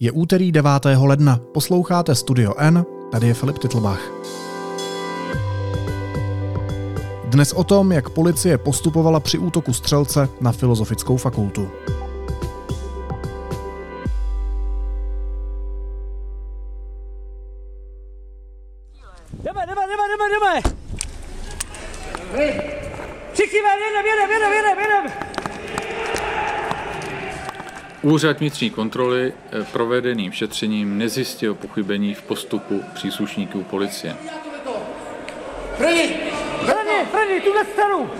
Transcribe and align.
Je 0.00 0.12
úterý 0.12 0.52
9. 0.52 0.70
ledna, 0.96 1.40
posloucháte 1.52 2.14
Studio 2.14 2.54
N, 2.58 2.86
tady 3.12 3.26
je 3.26 3.34
Filip 3.34 3.58
Titlbach. 3.58 4.00
Dnes 7.24 7.52
o 7.52 7.64
tom, 7.64 7.92
jak 7.92 8.10
policie 8.10 8.58
postupovala 8.58 9.20
při 9.20 9.38
útoku 9.38 9.72
střelce 9.72 10.28
na 10.40 10.52
Filozofickou 10.52 11.16
fakultu. 11.16 11.68
Úřad 28.08 28.40
vnitřní 28.40 28.70
kontroly 28.70 29.32
eh, 29.52 29.64
provedeným 29.72 30.32
šetřením 30.32 30.98
nezjistil 30.98 31.54
pochybení 31.54 32.14
v 32.14 32.22
postupu 32.22 32.82
příslušníků 32.94 33.62
policie. 33.62 34.16
První, 35.76 36.02
první, 37.10 37.40
tuhle 37.44 37.64
stranu! 37.72 38.10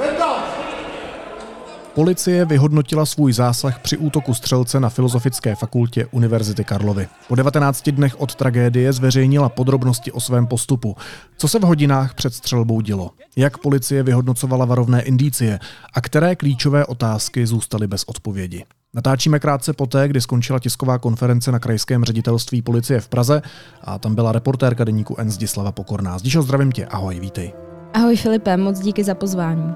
Policie 1.95 2.45
vyhodnotila 2.45 3.07
svůj 3.07 3.33
zásah 3.33 3.79
při 3.79 3.97
útoku 3.97 4.35
střelce 4.35 4.81
na 4.81 4.89
Filozofické 4.89 5.55
fakultě 5.55 6.07
Univerzity 6.11 6.65
Karlovy. 6.65 7.09
Po 7.29 7.35
19 7.35 7.89
dnech 7.89 8.21
od 8.21 8.35
tragédie 8.35 8.93
zveřejnila 8.93 9.49
podrobnosti 9.49 10.13
o 10.13 10.21
svém 10.21 10.47
postupu. 10.47 10.97
Co 11.37 11.49
se 11.49 11.59
v 11.59 11.63
hodinách 11.63 12.15
před 12.15 12.35
střelbou 12.35 12.81
dělo? 12.81 13.11
Jak 13.37 13.59
policie 13.59 14.03
vyhodnocovala 14.03 14.65
varovné 14.65 15.03
indicie? 15.03 15.59
A 15.95 16.01
které 16.01 16.37
klíčové 16.37 16.87
otázky 16.87 17.47
zůstaly 17.47 17.87
bez 17.87 18.05
odpovědi? 18.05 18.65
Natáčíme 18.95 19.39
krátce 19.39 19.73
poté, 19.73 20.09
kdy 20.09 20.21
skončila 20.21 20.59
tisková 20.59 20.99
konference 20.99 21.53
na 21.53 21.59
krajském 21.59 22.05
ředitelství 22.05 22.63
policie 22.63 23.01
v 23.01 23.09
Praze 23.09 23.43
a 23.85 23.99
tam 23.99 24.15
byla 24.15 24.33
reportérka 24.33 24.85
deníku 24.85 25.15
N 25.19 25.31
Zdislava 25.31 25.73
Pokorná. 25.73 26.19
Zdišo, 26.19 26.43
zdravím 26.43 26.73
tě, 26.73 26.87
ahoj, 26.87 27.21
vítej. 27.21 27.53
Ahoj 27.95 28.17
Filipe, 28.17 28.57
moc 28.57 28.81
díky 28.81 29.05
za 29.05 29.15
pozvání. 29.15 29.75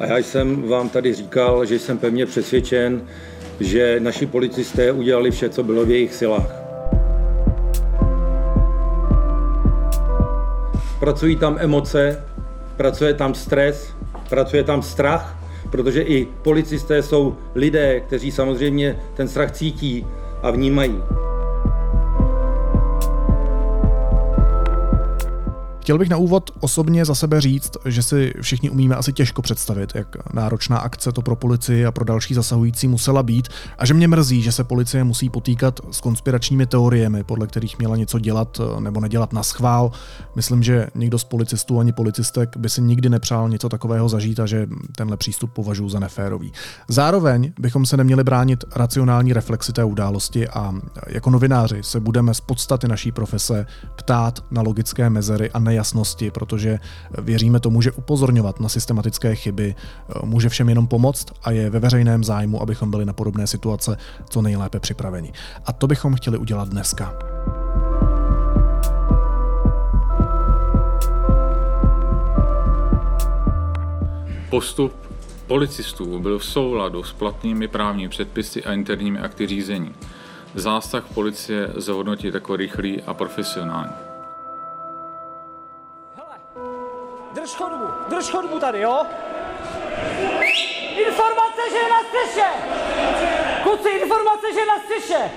A 0.00 0.06
já 0.06 0.18
jsem 0.18 0.68
vám 0.68 0.88
tady 0.88 1.14
říkal, 1.14 1.66
že 1.66 1.78
jsem 1.78 1.98
pevně 1.98 2.26
přesvědčen, 2.26 3.02
že 3.60 4.00
naši 4.00 4.26
policisté 4.26 4.92
udělali 4.92 5.30
vše, 5.30 5.48
co 5.48 5.62
bylo 5.62 5.84
v 5.84 5.90
jejich 5.90 6.14
silách. 6.14 6.54
Pracují 11.00 11.36
tam 11.36 11.56
emoce, 11.58 12.24
pracuje 12.76 13.14
tam 13.14 13.34
stres, 13.34 13.88
pracuje 14.28 14.64
tam 14.64 14.82
strach, 14.82 15.43
protože 15.74 16.02
i 16.02 16.28
policisté 16.42 17.02
jsou 17.02 17.34
lidé, 17.54 18.00
kteří 18.00 18.30
samozřejmě 18.30 18.98
ten 19.14 19.28
strach 19.28 19.52
cítí 19.52 20.06
a 20.42 20.50
vnímají. 20.50 21.02
Chtěl 25.84 25.98
bych 25.98 26.08
na 26.08 26.16
úvod 26.16 26.50
osobně 26.60 27.04
za 27.04 27.14
sebe 27.14 27.40
říct, 27.40 27.76
že 27.84 28.02
si 28.02 28.34
všichni 28.40 28.70
umíme 28.70 28.96
asi 28.96 29.12
těžko 29.12 29.42
představit, 29.42 29.92
jak 29.94 30.34
náročná 30.34 30.78
akce 30.78 31.12
to 31.12 31.22
pro 31.22 31.36
policii 31.36 31.86
a 31.86 31.92
pro 31.92 32.04
další 32.04 32.34
zasahující 32.34 32.88
musela 32.88 33.22
být 33.22 33.48
a 33.78 33.86
že 33.86 33.94
mě 33.94 34.08
mrzí, 34.08 34.42
že 34.42 34.52
se 34.52 34.64
policie 34.64 35.04
musí 35.04 35.30
potýkat 35.30 35.80
s 35.90 36.00
konspiračními 36.00 36.66
teoriemi, 36.66 37.24
podle 37.24 37.46
kterých 37.46 37.78
měla 37.78 37.96
něco 37.96 38.18
dělat 38.18 38.60
nebo 38.80 39.00
nedělat 39.00 39.32
na 39.32 39.42
schvál. 39.42 39.92
Myslím, 40.36 40.62
že 40.62 40.86
nikdo 40.94 41.18
z 41.18 41.24
policistů 41.24 41.80
ani 41.80 41.92
policistek 41.92 42.56
by 42.56 42.68
si 42.68 42.82
nikdy 42.82 43.08
nepřál 43.08 43.48
něco 43.48 43.68
takového 43.68 44.08
zažít 44.08 44.40
a 44.40 44.46
že 44.46 44.66
tenhle 44.96 45.16
přístup 45.16 45.52
považuji 45.52 45.88
za 45.88 45.98
neférový. 45.98 46.52
Zároveň 46.88 47.52
bychom 47.58 47.86
se 47.86 47.96
neměli 47.96 48.24
bránit 48.24 48.64
racionální 48.76 49.32
reflexi 49.32 49.72
té 49.72 49.84
události 49.84 50.48
a 50.48 50.74
jako 51.06 51.30
novináři 51.30 51.82
se 51.82 52.00
budeme 52.00 52.34
z 52.34 52.40
podstaty 52.40 52.88
naší 52.88 53.12
profese 53.12 53.66
ptát 53.96 54.44
na 54.50 54.62
logické 54.62 55.10
mezery 55.10 55.50
a 55.50 55.58
ne 55.58 55.73
nejasnosti, 55.74 56.30
protože 56.30 56.78
věříme 57.18 57.60
tomu, 57.60 57.82
že 57.82 57.92
upozorňovat 57.92 58.60
na 58.60 58.68
systematické 58.68 59.34
chyby 59.34 59.74
eh, 59.74 60.26
může 60.26 60.48
všem 60.48 60.68
jenom 60.68 60.86
pomoct 60.86 61.26
a 61.42 61.50
je 61.50 61.70
ve 61.70 61.80
veřejném 61.80 62.24
zájmu, 62.24 62.62
abychom 62.62 62.90
byli 62.90 63.04
na 63.04 63.12
podobné 63.12 63.46
situace 63.46 63.96
co 64.30 64.42
nejlépe 64.42 64.80
připraveni. 64.80 65.32
A 65.66 65.72
to 65.72 65.86
bychom 65.86 66.14
chtěli 66.14 66.38
udělat 66.38 66.68
dneska. 66.68 67.12
Postup 74.50 74.92
policistů 75.46 76.18
byl 76.18 76.38
v 76.38 76.44
souladu 76.44 77.02
s 77.02 77.12
platnými 77.12 77.68
právními 77.68 78.08
předpisy 78.08 78.64
a 78.64 78.72
interními 78.72 79.18
akty 79.18 79.46
řízení. 79.46 79.94
Zásah 80.54 81.04
policie 81.14 81.70
zhodnotit 81.76 82.34
jako 82.34 82.56
rychlý 82.56 83.02
a 83.02 83.14
profesionální. 83.14 84.03
Drž 88.08 88.30
chodbu, 88.30 88.58
tady, 88.58 88.80
jo? 88.80 89.02
Informace, 91.06 91.60
že 91.70 91.76
je 91.76 91.88
na 91.88 92.00
střeše! 92.02 92.48
Kluci, 93.62 93.88
informace, 93.88 94.46
že 94.52 94.60
je 94.60 94.66
na 94.66 94.78
střeše! 94.78 95.30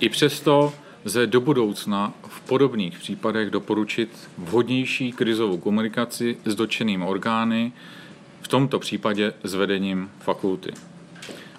I 0.00 0.08
přesto 0.08 0.72
lze 1.04 1.26
do 1.26 1.40
budoucna 1.40 2.12
v 2.28 2.40
podobných 2.40 2.98
případech 2.98 3.50
doporučit 3.50 4.28
vhodnější 4.38 5.12
krizovou 5.12 5.56
komunikaci 5.56 6.38
s 6.44 6.54
dotčenými 6.54 7.04
orgány, 7.04 7.72
v 8.40 8.48
tomto 8.48 8.78
případě 8.78 9.32
s 9.44 9.54
vedením 9.54 10.10
fakulty. 10.18 10.72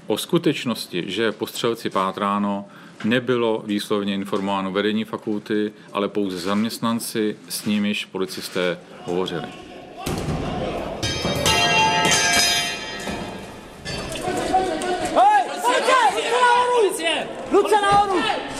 O 0.07 0.17
skutečnosti, 0.17 1.03
že 1.07 1.23
je 1.23 1.31
po 1.31 1.47
střelci 1.47 1.89
pátráno, 1.89 2.65
nebylo 3.03 3.63
výslovně 3.65 4.13
informováno 4.13 4.71
vedení 4.71 5.03
fakulty, 5.03 5.73
ale 5.93 6.07
pouze 6.07 6.39
zaměstnanci, 6.39 7.37
s 7.49 7.65
nimiž 7.65 8.05
policisté 8.05 8.79
hovořili. 9.05 9.47
Ruce 17.51 17.81
nahoru! 17.81 18.50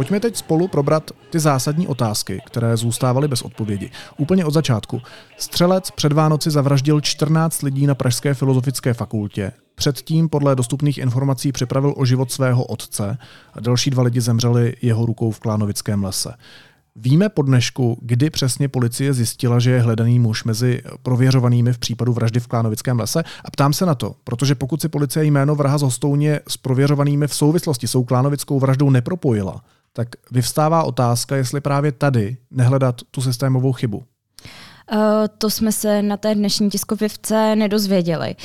Pojďme 0.00 0.20
teď 0.20 0.36
spolu 0.36 0.68
probrat 0.68 1.10
ty 1.30 1.38
zásadní 1.38 1.86
otázky, 1.86 2.42
které 2.46 2.76
zůstávaly 2.76 3.28
bez 3.28 3.42
odpovědi. 3.42 3.90
Úplně 4.18 4.44
od 4.44 4.54
začátku. 4.54 5.02
Střelec 5.36 5.90
před 5.90 6.12
Vánoci 6.12 6.50
zavraždil 6.50 7.00
14 7.00 7.62
lidí 7.62 7.86
na 7.86 7.94
Pražské 7.94 8.34
filozofické 8.34 8.94
fakultě. 8.94 9.52
Předtím 9.74 10.28
podle 10.28 10.56
dostupných 10.56 10.98
informací 10.98 11.52
připravil 11.52 11.94
o 11.96 12.04
život 12.04 12.32
svého 12.32 12.64
otce 12.64 13.18
a 13.54 13.60
další 13.60 13.90
dva 13.90 14.02
lidi 14.02 14.20
zemřeli 14.20 14.76
jeho 14.82 15.06
rukou 15.06 15.30
v 15.30 15.40
Klánovickém 15.40 16.04
lese. 16.04 16.34
Víme 16.96 17.28
po 17.28 17.42
dnešku, 17.42 17.98
kdy 18.02 18.30
přesně 18.30 18.68
policie 18.68 19.14
zjistila, 19.14 19.58
že 19.58 19.70
je 19.70 19.82
hledaný 19.82 20.18
muž 20.18 20.44
mezi 20.44 20.82
prověřovanými 21.02 21.72
v 21.72 21.78
případu 21.78 22.12
vraždy 22.12 22.40
v 22.40 22.46
Klánovickém 22.46 22.98
lese 23.00 23.22
a 23.44 23.50
ptám 23.50 23.72
se 23.72 23.86
na 23.86 23.94
to, 23.94 24.14
protože 24.24 24.54
pokud 24.54 24.80
si 24.80 24.88
policie 24.88 25.24
jméno 25.24 25.54
vraha 25.54 25.78
z 25.78 25.82
Hostouně 25.82 26.40
s 26.48 26.56
prověřovanými 26.56 27.26
v 27.26 27.34
souvislosti 27.34 27.88
s 27.88 28.04
Klánovickou 28.06 28.60
vraždou 28.60 28.90
nepropojila, 28.90 29.60
tak 29.92 30.08
vyvstává 30.30 30.82
otázka, 30.82 31.36
jestli 31.36 31.60
právě 31.60 31.92
tady 31.92 32.36
nehledat 32.50 32.96
tu 33.10 33.22
systémovou 33.22 33.72
chybu. 33.72 33.98
Uh, 33.98 34.06
to 35.38 35.50
jsme 35.50 35.72
se 35.72 36.02
na 36.02 36.16
té 36.16 36.34
dnešní 36.34 36.70
tiskovivce 36.70 37.56
nedozvěděli. 37.56 38.36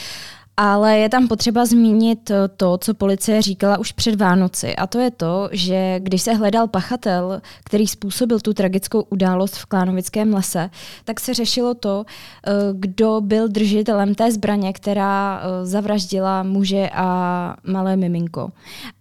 Ale 0.57 0.97
je 0.97 1.09
tam 1.09 1.27
potřeba 1.27 1.65
zmínit 1.65 2.31
to, 2.57 2.77
co 2.77 2.93
policie 2.93 3.41
říkala 3.41 3.77
už 3.77 3.91
před 3.91 4.15
Vánoci. 4.15 4.75
A 4.75 4.87
to 4.87 4.99
je 4.99 5.11
to, 5.11 5.49
že 5.51 5.99
když 5.99 6.21
se 6.21 6.33
hledal 6.33 6.67
pachatel, 6.67 7.41
který 7.63 7.87
způsobil 7.87 8.39
tu 8.39 8.53
tragickou 8.53 9.01
událost 9.01 9.55
v 9.55 9.65
Klánovickém 9.65 10.33
lese, 10.33 10.69
tak 11.05 11.19
se 11.19 11.33
řešilo 11.33 11.73
to, 11.73 12.05
eh, 12.47 12.51
kdo 12.73 13.21
byl 13.21 13.47
držitelem 13.47 14.15
té 14.15 14.31
zbraně, 14.31 14.73
která 14.73 15.41
eh, 15.41 15.65
zavraždila 15.65 16.43
muže 16.43 16.89
a 16.93 17.55
malé 17.67 17.95
miminko. 17.95 18.51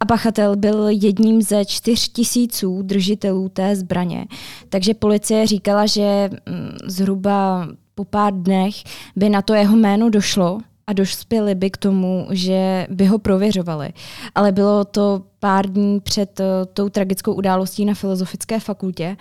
A 0.00 0.04
pachatel 0.04 0.56
byl 0.56 0.88
jedním 0.88 1.42
ze 1.42 1.64
čtyř 1.64 2.08
tisíců 2.08 2.82
držitelů 2.82 3.48
té 3.48 3.76
zbraně. 3.76 4.26
Takže 4.68 4.94
policie 4.94 5.46
říkala, 5.46 5.86
že 5.86 6.30
mm, 6.48 6.76
zhruba 6.86 7.68
po 7.94 8.04
pár 8.04 8.32
dnech 8.32 8.74
by 9.16 9.28
na 9.28 9.42
to 9.42 9.54
jeho 9.54 9.76
jméno 9.76 10.10
došlo, 10.10 10.58
a 10.86 10.92
dospěli 10.92 11.54
by 11.54 11.70
k 11.70 11.76
tomu, 11.76 12.26
že 12.30 12.86
by 12.90 13.06
ho 13.06 13.18
prověřovali. 13.18 13.92
Ale 14.34 14.52
bylo 14.52 14.84
to 14.84 15.22
pár 15.38 15.66
dní 15.66 16.00
před 16.00 16.40
uh, 16.40 16.46
tou 16.72 16.88
tragickou 16.88 17.32
událostí 17.32 17.84
na 17.84 17.94
Filozofické 17.94 18.60
fakultě, 18.60 19.16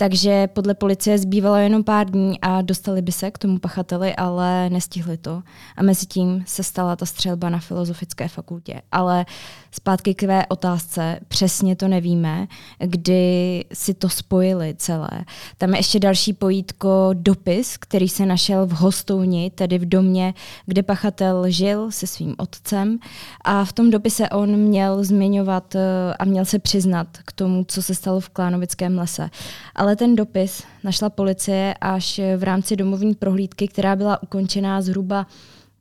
Takže 0.00 0.46
podle 0.46 0.74
policie 0.74 1.18
zbývalo 1.18 1.56
jenom 1.56 1.84
pár 1.84 2.10
dní 2.10 2.40
a 2.40 2.62
dostali 2.62 3.02
by 3.02 3.12
se 3.12 3.30
k 3.30 3.38
tomu 3.38 3.58
pachateli, 3.58 4.16
ale 4.16 4.70
nestihli 4.70 5.16
to. 5.16 5.42
A 5.76 5.82
mezi 5.82 6.06
tím 6.06 6.44
se 6.46 6.62
stala 6.62 6.96
ta 6.96 7.06
střelba 7.06 7.48
na 7.48 7.58
filozofické 7.58 8.28
fakultě. 8.28 8.82
Ale 8.92 9.26
zpátky 9.70 10.14
k 10.14 10.20
tvé 10.20 10.46
otázce, 10.46 11.20
přesně 11.28 11.76
to 11.76 11.88
nevíme, 11.88 12.46
kdy 12.78 13.64
si 13.72 13.94
to 13.94 14.08
spojili 14.08 14.74
celé. 14.78 15.10
Tam 15.58 15.70
je 15.70 15.78
ještě 15.78 15.98
další 15.98 16.32
pojítko 16.32 17.10
dopis, 17.12 17.76
který 17.76 18.08
se 18.08 18.26
našel 18.26 18.66
v 18.66 18.72
Hostouni, 18.72 19.50
tedy 19.50 19.78
v 19.78 19.88
domě, 19.88 20.34
kde 20.66 20.82
pachatel 20.82 21.50
žil 21.50 21.90
se 21.90 22.06
svým 22.06 22.34
otcem 22.38 22.98
a 23.44 23.64
v 23.64 23.72
tom 23.72 23.90
dopise 23.90 24.28
on 24.28 24.56
měl 24.56 25.04
zmiňovat 25.04 25.74
eh, 25.74 26.14
a 26.18 26.24
měl 26.24 26.44
se 26.44 26.58
přiznat 26.58 27.08
k 27.24 27.32
tomu, 27.32 27.64
co 27.68 27.82
se 27.82 27.94
stalo 27.94 28.20
v 28.20 28.28
Klánovickém 28.28 28.98
lese. 28.98 29.30
Ale 29.74 29.87
ten 29.96 30.16
dopis 30.16 30.62
našla 30.84 31.10
policie 31.10 31.74
až 31.80 32.20
v 32.36 32.42
rámci 32.42 32.76
domovní 32.76 33.14
prohlídky, 33.14 33.68
která 33.68 33.96
byla 33.96 34.22
ukončená 34.22 34.82
zhruba 34.82 35.26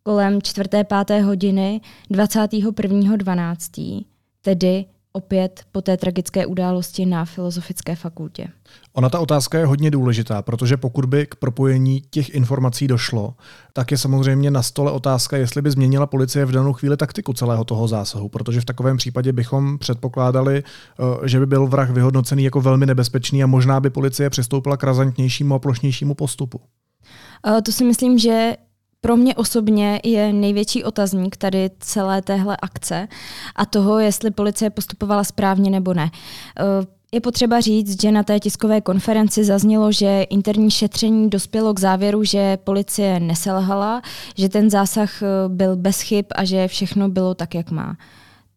kolem 0.04 0.42
4. 0.42 0.69
5. 1.06 1.21
hodiny 1.21 1.81
21.12., 2.12 4.06
tedy 4.42 4.86
opět 5.18 5.62
po 5.72 5.81
té 5.81 5.98
tragické 5.98 6.46
události 6.46 7.06
na 7.06 7.25
Filozofické 7.25 7.96
fakultě. 7.96 8.48
Ona 8.94 9.10
ta 9.10 9.19
otázka 9.19 9.60
je 9.60 9.66
hodně 9.66 9.92
důležitá, 9.92 10.42
protože 10.42 10.78
pokud 10.78 11.06
by 11.06 11.25
k 11.25 11.36
propojení 11.36 12.02
těch 12.10 12.30
informací 12.30 12.88
došlo, 12.88 13.34
tak 13.74 13.92
je 13.92 13.98
samozřejmě 13.98 14.52
na 14.52 14.62
stole 14.62 14.92
otázka, 14.92 15.38
jestli 15.38 15.62
by 15.62 15.72
změnila 15.72 16.06
policie 16.06 16.46
v 16.46 16.52
danou 16.52 16.74
chvíli 16.74 16.98
taktiku 16.98 17.34
celého 17.34 17.64
toho 17.64 17.88
zásahu, 17.88 18.30
protože 18.30 18.62
v 18.62 18.66
takovém 18.66 18.98
případě 18.98 19.34
bychom 19.34 19.78
předpokládali, 19.78 20.64
eh, 20.64 21.28
že 21.28 21.40
by 21.40 21.46
byl 21.46 21.68
vrah 21.68 21.90
vyhodnocený 21.90 22.44
jako 22.44 22.62
velmi 22.62 22.86
nebezpečný 22.86 23.44
a 23.44 23.48
možná 23.48 23.80
by 23.80 23.90
policie 23.90 24.30
přistoupila 24.30 24.78
k 24.78 24.84
razantnějšímu 24.84 25.56
a 25.56 25.60
plošnějšímu 25.60 26.13
postupu. 26.13 26.62
Eh, 27.48 27.62
to 27.62 27.72
si 27.72 27.84
myslím, 27.84 28.20
že 28.20 28.56
pro 29.02 29.18
mě 29.18 29.36
osobně 29.36 30.02
je 30.04 30.34
největší 30.34 30.84
otazník 30.84 31.38
tady 31.38 31.70
celé 31.80 32.22
téhle 32.22 32.58
akce 32.62 33.08
a 33.56 33.66
toho, 33.66 34.00
jestli 34.00 34.32
policie 34.32 34.70
postupovala 34.70 35.24
správně 35.24 35.70
nebo 35.70 35.94
ne. 35.94 36.12
Eh, 36.60 36.64
je 37.12 37.22
potřeba 37.22 37.60
říct, 37.60 38.02
že 38.02 38.12
na 38.12 38.24
té 38.24 38.40
tiskové 38.40 38.82
konferenci 38.82 39.44
zaznělo, 39.44 39.92
že 39.92 40.24
interní 40.24 40.72
šetření 40.72 41.30
dospělo 41.30 41.74
k 41.74 41.80
závěru, 41.80 42.24
že 42.24 42.58
policie 42.58 43.20
neselhala, 43.20 44.02
že 44.38 44.50
ten 44.50 44.70
zásah 44.70 45.22
eh, 45.22 45.26
byl 45.48 45.76
bez 45.76 46.02
chyb 46.02 46.26
a 46.36 46.44
že 46.44 46.68
všechno 46.68 47.10
bylo 47.10 47.34
tak, 47.34 47.56
jak 47.56 47.72
má. 47.72 47.98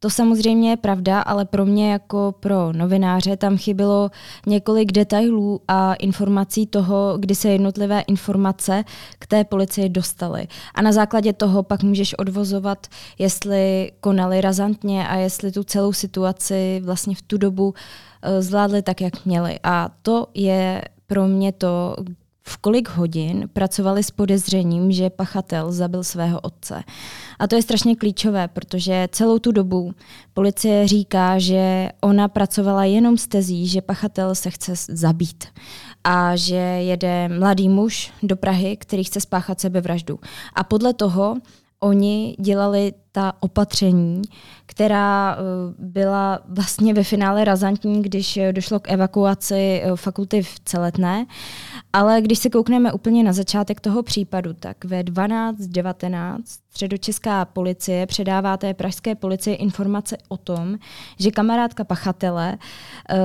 To 0.03 0.11
samozřejmě 0.11 0.71
je 0.71 0.77
pravda, 0.77 1.21
ale 1.21 1.45
pro 1.45 1.67
mě 1.67 1.93
jako 1.93 2.35
pro 2.41 2.73
novináře 2.73 3.37
tam 3.37 3.57
chybilo 3.57 4.11
několik 4.47 4.93
detailů 4.93 5.61
a 5.69 5.95
informací 5.95 6.67
toho, 6.67 7.15
kdy 7.19 7.35
se 7.35 7.49
jednotlivé 7.49 8.01
informace 8.01 8.85
k 9.19 9.27
té 9.27 9.45
policii 9.45 9.89
dostaly. 9.89 10.49
A 10.75 10.83
na 10.83 10.93
základě 10.93 11.33
toho 11.33 11.63
pak 11.63 11.83
můžeš 11.83 12.15
odvozovat, 12.15 12.87
jestli 13.19 13.93
konali 14.01 14.41
razantně 14.41 15.09
a 15.09 15.17
jestli 15.17 15.53
tu 15.53 15.65
celou 15.65 15.93
situaci 15.93 16.81
vlastně 16.85 17.15
v 17.15 17.23
tu 17.23 17.39
dobu 17.39 17.75
eh, 18.23 18.43
zvládli 18.43 18.83
tak, 18.83 19.01
jak 19.01 19.27
měli. 19.27 19.59
A 19.63 19.91
to 20.03 20.27
je 20.35 20.83
pro 21.07 21.29
mě 21.29 21.53
to, 21.53 21.97
v 22.43 22.57
kolik 22.57 22.89
hodin 22.89 23.49
pracovali 23.53 24.03
s 24.03 24.11
podezřením, 24.11 24.93
že 24.93 25.11
pachatel 25.11 25.73
zabil 25.73 26.05
svého 26.05 26.41
otce. 26.41 26.83
A 27.39 27.47
to 27.47 27.57
je 27.57 27.63
strašně 27.63 27.97
klíčové, 27.97 28.49
protože 28.49 29.09
celou 29.13 29.39
tu 29.39 29.53
dobu 29.53 29.95
policie 30.35 30.89
říká, 30.89 31.39
že 31.39 31.89
ona 32.01 32.29
pracovala 32.29 32.85
jenom 32.85 33.19
s 33.19 33.27
tezí, 33.27 33.69
že 33.69 33.83
pachatel 33.83 34.35
se 34.35 34.51
chce 34.51 34.73
zabít 34.89 35.45
a 36.05 36.37
že 36.37 36.55
jede 36.57 37.29
mladý 37.29 37.69
muž 37.69 38.13
do 38.23 38.37
Prahy, 38.37 38.77
který 38.77 39.05
chce 39.05 39.21
spáchat 39.21 39.61
sebevraždu. 39.61 40.19
A 40.55 40.65
podle 40.65 40.95
toho 40.95 41.37
oni 41.81 42.37
dělali 42.41 42.93
ta 43.13 43.33
opatření, 43.41 44.23
která 44.67 45.37
eh, 45.37 45.43
byla 45.79 46.41
vlastně 46.49 46.95
ve 46.95 47.05
finále 47.05 47.45
razantní, 47.45 48.03
když 48.03 48.39
došlo 48.53 48.81
k 48.81 48.91
evakuaci 48.91 49.83
eh, 49.85 49.97
fakulty 49.97 50.43
v 50.43 50.61
Celetné. 50.65 51.27
Ale 51.93 52.21
když 52.21 52.39
se 52.39 52.51
koukneme 52.51 52.93
úplně 52.93 53.25
na 53.25 53.33
začátek 53.33 53.81
toho 53.81 54.03
případu, 54.03 54.53
tak 54.53 54.85
ve 54.85 55.03
12.19 55.03 56.39
středočeská 56.71 57.45
policie 57.45 58.07
předává 58.07 58.57
té 58.57 58.75
pražské 58.75 59.15
policii 59.15 59.55
informace 59.55 60.17
o 60.29 60.37
tom, 60.37 60.79
že 61.19 61.31
kamarádka 61.31 61.85
pachatele 61.85 62.59
uh, 62.59 63.19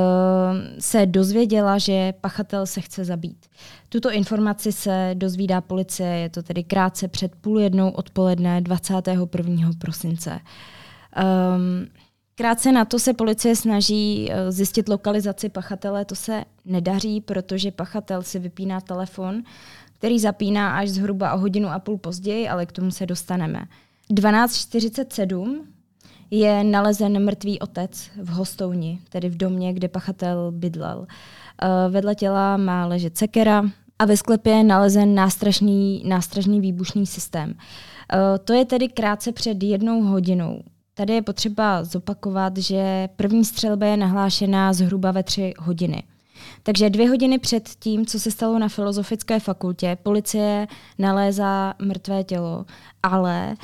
se 0.80 1.06
dozvěděla, 1.06 1.78
že 1.78 2.14
pachatel 2.22 2.66
se 2.66 2.82
chce 2.82 3.06
zabít. 3.06 3.46
Tuto 3.90 4.12
informaci 4.12 4.72
se 4.72 5.12
dozvídá 5.14 5.62
policie, 5.62 6.10
je 6.10 6.30
to 6.30 6.44
tedy 6.44 6.64
krátce 6.64 7.08
před 7.08 7.36
půl 7.36 7.60
jednou 7.60 7.90
odpoledne 7.90 8.62
21. 8.62 9.70
prosince. 9.80 10.40
Um, 11.56 11.88
Krátce 12.38 12.72
na 12.72 12.86
to 12.86 13.00
se 13.00 13.14
policie 13.14 13.56
snaží 13.56 14.32
eh, 14.32 14.52
zjistit 14.52 14.90
lokalizaci 14.90 15.50
pachatele. 15.50 16.06
To 16.06 16.16
se 16.16 16.44
nedaří, 16.66 17.22
protože 17.22 17.72
pachatel 17.72 18.24
si 18.24 18.40
vypíná 18.40 18.82
telefon, 18.82 19.44
který 19.94 20.20
zapíná 20.20 20.78
až 20.78 20.90
zhruba 20.90 21.34
o 21.34 21.38
hodinu 21.38 21.70
a 21.70 21.80
půl 21.80 21.98
později, 21.98 22.50
ale 22.50 22.66
k 22.66 22.72
tomu 22.72 22.92
se 22.92 23.06
dostaneme. 23.06 23.66
12.47 24.12 25.62
je 26.32 26.64
nalezen 26.64 27.26
mrtvý 27.26 27.60
otec 27.60 28.10
v 28.22 28.30
Hostouni, 28.30 29.00
tedy 29.10 29.30
v 29.30 29.38
domě, 29.38 29.74
kde 29.74 29.88
pachatel 29.88 30.52
bydlel. 30.52 31.08
Eh, 31.62 31.90
vedle 31.90 32.16
těla 32.16 32.58
má 32.58 32.86
ležet 32.86 33.18
sekera 33.18 33.64
a 34.00 34.06
ve 34.06 34.18
sklepě 34.18 34.54
je 34.54 34.64
nalezen 34.64 35.16
nástražný, 35.16 36.04
nástražný 36.06 36.62
výbušný 36.62 37.06
systém. 37.06 37.54
Eh, 37.58 37.95
to 38.44 38.54
je 38.54 38.66
tedy 38.66 38.88
krátce 38.88 39.32
před 39.32 39.64
jednou 39.64 40.02
hodinou. 40.02 40.62
Tady 40.94 41.14
je 41.14 41.22
potřeba 41.22 41.84
zopakovat, 41.84 42.58
že 42.58 43.10
první 43.16 43.46
střelba 43.46 43.86
je 43.86 43.98
nahlášená 43.98 44.74
zhruba 44.74 45.12
ve 45.12 45.24
tři 45.24 45.54
hodiny. 45.60 46.04
Takže 46.64 46.90
dvě 46.90 47.10
hodiny 47.10 47.40
před 47.40 47.70
tím, 47.80 48.06
co 48.06 48.20
se 48.20 48.32
stalo 48.32 48.60
na 48.60 48.68
Filozofické 48.68 49.40
fakultě, 49.40 49.98
policie 50.04 50.68
nalézá 51.00 51.74
mrtvé 51.82 52.24
tělo, 52.24 52.66
ale 53.04 53.56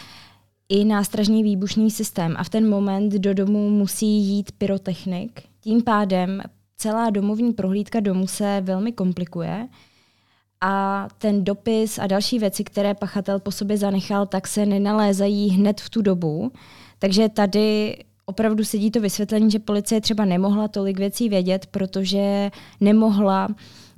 i 0.70 0.86
nástražní 0.86 1.44
výbušný 1.44 1.92
systém. 1.92 2.36
A 2.38 2.44
v 2.44 2.50
ten 2.50 2.70
moment 2.70 3.14
do 3.14 3.34
domu 3.34 3.70
musí 3.70 4.08
jít 4.08 4.52
pyrotechnik. 4.52 5.42
Tím 5.62 5.84
pádem 5.84 6.42
celá 6.78 7.10
domovní 7.10 7.54
prohlídka 7.54 8.00
domu 8.00 8.28
se 8.28 8.62
velmi 8.62 8.92
komplikuje 8.92 9.68
a 10.62 11.08
ten 11.18 11.44
dopis 11.44 12.00
a 12.00 12.08
další 12.08 12.40
věci, 12.40 12.64
které 12.64 12.94
pachatel 12.94 13.40
po 13.40 13.52
sobě 13.52 13.78
zanechal, 13.78 14.26
tak 14.26 14.48
se 14.48 14.66
nenalézají 14.66 15.50
hned 15.50 15.82
v 15.82 15.90
tu 15.90 16.02
dobu. 16.02 16.52
Takže 17.00 17.30
tady 17.30 17.98
opravdu 18.26 18.64
sedí 18.64 18.92
to 18.92 19.02
vysvětlení, 19.02 19.52
že 19.52 19.60
policie 19.60 20.02
třeba 20.02 20.26
nemohla 20.26 20.68
tolik 20.68 20.98
věcí 20.98 21.30
vědět, 21.30 21.66
protože 21.66 22.52
nemohla 22.80 23.48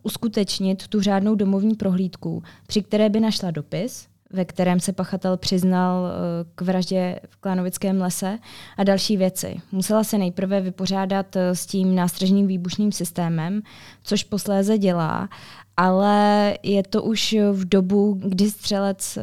uskutečnit 0.04 0.88
tu 0.88 1.02
řádnou 1.02 1.36
domovní 1.36 1.76
prohlídku, 1.76 2.44
při 2.68 2.82
které 2.82 3.10
by 3.10 3.20
našla 3.20 3.52
dopis, 3.52 4.08
ve 4.34 4.46
kterém 4.46 4.80
se 4.80 4.94
pachatel 4.94 5.38
přiznal 5.38 6.06
eh, 6.08 6.46
k 6.56 6.62
vraždě 6.62 7.20
v 7.30 7.38
Klánovickém 7.38 8.02
lese 8.02 8.40
a 8.78 8.84
další 8.84 9.18
věci. 9.18 9.62
Musela 9.72 10.04
se 10.04 10.18
nejprve 10.18 10.62
vypořádat 10.62 11.36
eh, 11.36 11.56
s 11.56 11.66
tím 11.66 11.96
nástražním 11.96 12.48
výbušným 12.48 12.92
systémem, 12.92 13.62
což 14.04 14.24
posléze 14.24 14.78
dělá, 14.78 15.30
ale 15.78 16.58
je 16.64 16.84
to 16.84 17.04
už 17.04 17.36
v 17.52 17.66
dobu, 17.66 18.20
kdy 18.24 18.52
střelec 18.52 19.18
eh, 19.18 19.22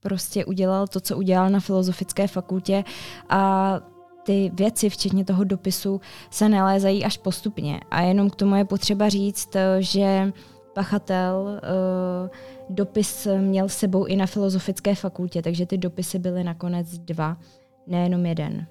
prostě 0.00 0.44
udělal 0.44 0.86
to, 0.86 1.00
co 1.00 1.16
udělal 1.16 1.50
na 1.50 1.60
filozofické 1.60 2.28
fakultě 2.28 2.84
a 3.28 3.80
ty 4.22 4.50
věci, 4.54 4.90
včetně 4.90 5.24
toho 5.24 5.44
dopisu, 5.44 6.00
se 6.30 6.48
nalézají 6.48 7.04
až 7.04 7.16
postupně. 7.16 7.80
A 7.90 8.00
jenom 8.00 8.30
k 8.30 8.36
tomu 8.36 8.56
je 8.56 8.64
potřeba 8.64 9.08
říct, 9.08 9.56
že 9.78 10.32
pachatel 10.74 11.60
uh, 11.62 12.28
dopis 12.76 13.28
měl 13.40 13.68
sebou 13.68 14.04
i 14.04 14.16
na 14.16 14.26
filozofické 14.26 14.94
fakultě, 14.94 15.42
takže 15.42 15.66
ty 15.66 15.78
dopisy 15.78 16.18
byly 16.18 16.44
nakonec 16.44 16.98
dva, 16.98 17.36
nejenom 17.86 18.26
jeden. 18.26 18.66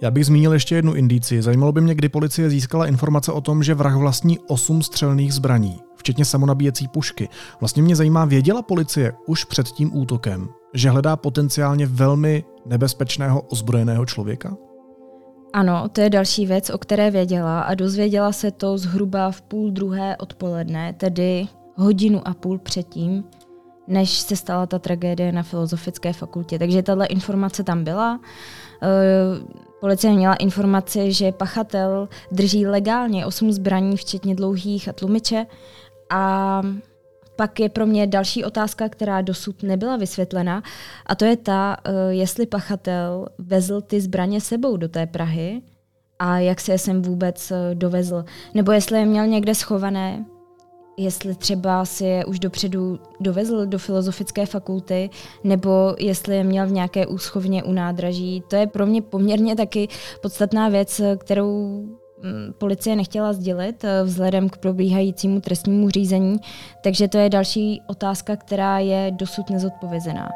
Já 0.00 0.10
bych 0.10 0.26
zmínil 0.26 0.52
ještě 0.52 0.74
jednu 0.74 0.94
indici. 0.94 1.42
Zajímalo 1.42 1.72
by 1.72 1.80
mě, 1.80 1.94
kdy 1.94 2.08
policie 2.08 2.50
získala 2.50 2.86
informace 2.86 3.32
o 3.32 3.40
tom, 3.40 3.62
že 3.62 3.74
vrah 3.74 3.96
vlastní 3.96 4.38
osm 4.38 4.82
střelných 4.82 5.34
zbraní, 5.34 5.80
včetně 5.96 6.24
samonabíjecí 6.24 6.88
pušky. 6.88 7.28
Vlastně 7.60 7.82
mě 7.82 7.96
zajímá, 7.96 8.24
věděla 8.24 8.62
policie 8.62 9.12
už 9.26 9.44
před 9.44 9.68
tím 9.68 9.96
útokem, 9.96 10.48
že 10.74 10.90
hledá 10.90 11.16
potenciálně 11.16 11.86
velmi 11.86 12.44
nebezpečného 12.66 13.40
ozbrojeného 13.40 14.06
člověka? 14.06 14.56
Ano, 15.52 15.88
to 15.92 16.00
je 16.00 16.10
další 16.10 16.46
věc, 16.46 16.70
o 16.70 16.78
které 16.78 17.10
věděla 17.10 17.60
a 17.60 17.74
dozvěděla 17.74 18.32
se 18.32 18.50
to 18.50 18.78
zhruba 18.78 19.30
v 19.30 19.42
půl 19.42 19.70
druhé 19.70 20.16
odpoledne, 20.16 20.92
tedy 20.92 21.48
hodinu 21.74 22.28
a 22.28 22.34
půl 22.34 22.58
předtím, 22.58 23.24
než 23.88 24.10
se 24.10 24.36
stala 24.36 24.66
ta 24.66 24.78
tragédie 24.78 25.32
na 25.32 25.42
Filozofické 25.42 26.12
fakultě. 26.12 26.58
Takže 26.58 26.82
tahle 26.82 27.06
informace 27.06 27.64
tam 27.64 27.84
byla. 27.84 28.20
Policie 29.82 30.12
měla 30.12 30.34
informaci, 30.34 31.12
že 31.12 31.32
pachatel 31.32 32.08
drží 32.32 32.66
legálně 32.66 33.26
8 33.26 33.52
zbraní, 33.52 33.96
včetně 33.96 34.34
dlouhých 34.34 34.88
a 34.88 34.92
tlumiče. 34.92 35.46
A 36.10 36.62
pak 37.36 37.60
je 37.60 37.68
pro 37.68 37.86
mě 37.86 38.06
další 38.06 38.44
otázka, 38.44 38.88
která 38.88 39.20
dosud 39.20 39.62
nebyla 39.62 39.96
vysvětlena, 39.96 40.62
a 41.06 41.14
to 41.14 41.24
je 41.24 41.36
ta, 41.36 41.76
eh, 41.84 41.92
jestli 42.08 42.46
pachatel 42.46 43.26
vezl 43.38 43.80
ty 43.80 44.00
zbraně 44.00 44.40
sebou 44.40 44.76
do 44.76 44.88
té 44.88 45.06
Prahy 45.06 45.62
a 46.18 46.38
jak 46.38 46.60
se 46.60 46.72
je 46.72 46.78
sem 46.78 47.02
vůbec 47.02 47.50
eh, 47.50 47.74
dovezl. 47.74 48.24
Nebo 48.54 48.72
jestli 48.72 48.98
je 48.98 49.06
měl 49.06 49.26
někde 49.26 49.54
schované, 49.54 50.24
jestli 50.96 51.34
třeba 51.34 51.84
si 51.84 52.04
je 52.04 52.24
už 52.24 52.38
dopředu 52.38 52.98
dovezl 53.20 53.66
do 53.66 53.78
filozofické 53.78 54.46
fakulty, 54.46 55.10
nebo 55.44 55.94
jestli 55.98 56.36
je 56.36 56.44
měl 56.44 56.66
v 56.66 56.72
nějaké 56.72 57.06
úschovně 57.06 57.62
u 57.62 57.72
nádraží. 57.72 58.42
To 58.48 58.56
je 58.56 58.66
pro 58.66 58.86
mě 58.86 59.02
poměrně 59.02 59.56
taky 59.56 59.88
podstatná 60.22 60.68
věc, 60.68 61.00
kterou 61.18 61.80
mm, 62.22 62.52
policie 62.58 62.96
nechtěla 62.96 63.32
sdělit 63.32 63.84
eh, 63.84 64.02
vzhledem 64.04 64.48
k 64.48 64.56
probíhajícímu 64.56 65.40
trestnímu 65.40 65.90
řízení, 65.90 66.36
takže 66.82 67.08
to 67.08 67.18
je 67.18 67.30
další 67.30 67.82
otázka, 67.86 68.36
která 68.36 68.78
je 68.78 69.10
dosud 69.10 69.50
nezodpovězená. 69.50 70.28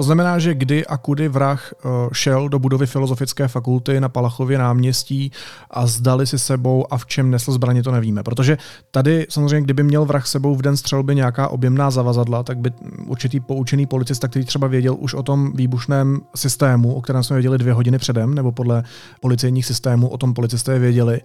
To 0.00 0.04
znamená, 0.04 0.38
že 0.38 0.54
kdy 0.54 0.86
a 0.86 0.96
kudy 0.96 1.28
vrah 1.28 1.72
eh, 1.72 1.88
šel 2.12 2.48
do 2.48 2.58
budovy 2.58 2.86
Filozofické 2.86 3.48
fakulty 3.48 4.00
na 4.00 4.08
Palachově 4.08 4.58
náměstí 4.58 5.32
a 5.70 5.86
zdali 5.86 6.26
si 6.26 6.38
sebou 6.38 6.86
a 6.90 6.98
v 6.98 7.06
čem 7.06 7.30
nesl 7.30 7.52
zbraně, 7.52 7.82
to 7.82 7.92
nevíme. 7.92 8.22
Protože 8.22 8.58
tady 8.90 9.26
samozřejmě, 9.28 9.60
kdyby 9.60 9.82
měl 9.82 10.04
vrah 10.04 10.26
sebou 10.26 10.54
v 10.54 10.62
den 10.62 10.76
střelby 10.76 11.14
nějaká 11.14 11.48
objemná 11.48 11.90
zavazadla, 11.90 12.42
tak 12.42 12.58
by 12.58 12.70
určitý 13.06 13.40
poučený 13.40 13.86
policista, 13.86 14.28
který 14.28 14.44
třeba 14.44 14.66
věděl 14.66 14.96
už 14.98 15.14
o 15.14 15.22
tom 15.22 15.52
výbušném 15.54 16.20
systému, 16.34 16.94
o 16.94 17.00
kterém 17.00 17.22
jsme 17.22 17.36
věděli 17.36 17.58
dvě 17.58 17.72
hodiny 17.72 17.98
předem, 17.98 18.34
nebo 18.34 18.52
podle 18.52 18.82
policejních 19.20 19.66
systémů 19.66 20.08
o 20.08 20.18
tom 20.18 20.34
policisté 20.34 20.78
věděli, 20.78 21.20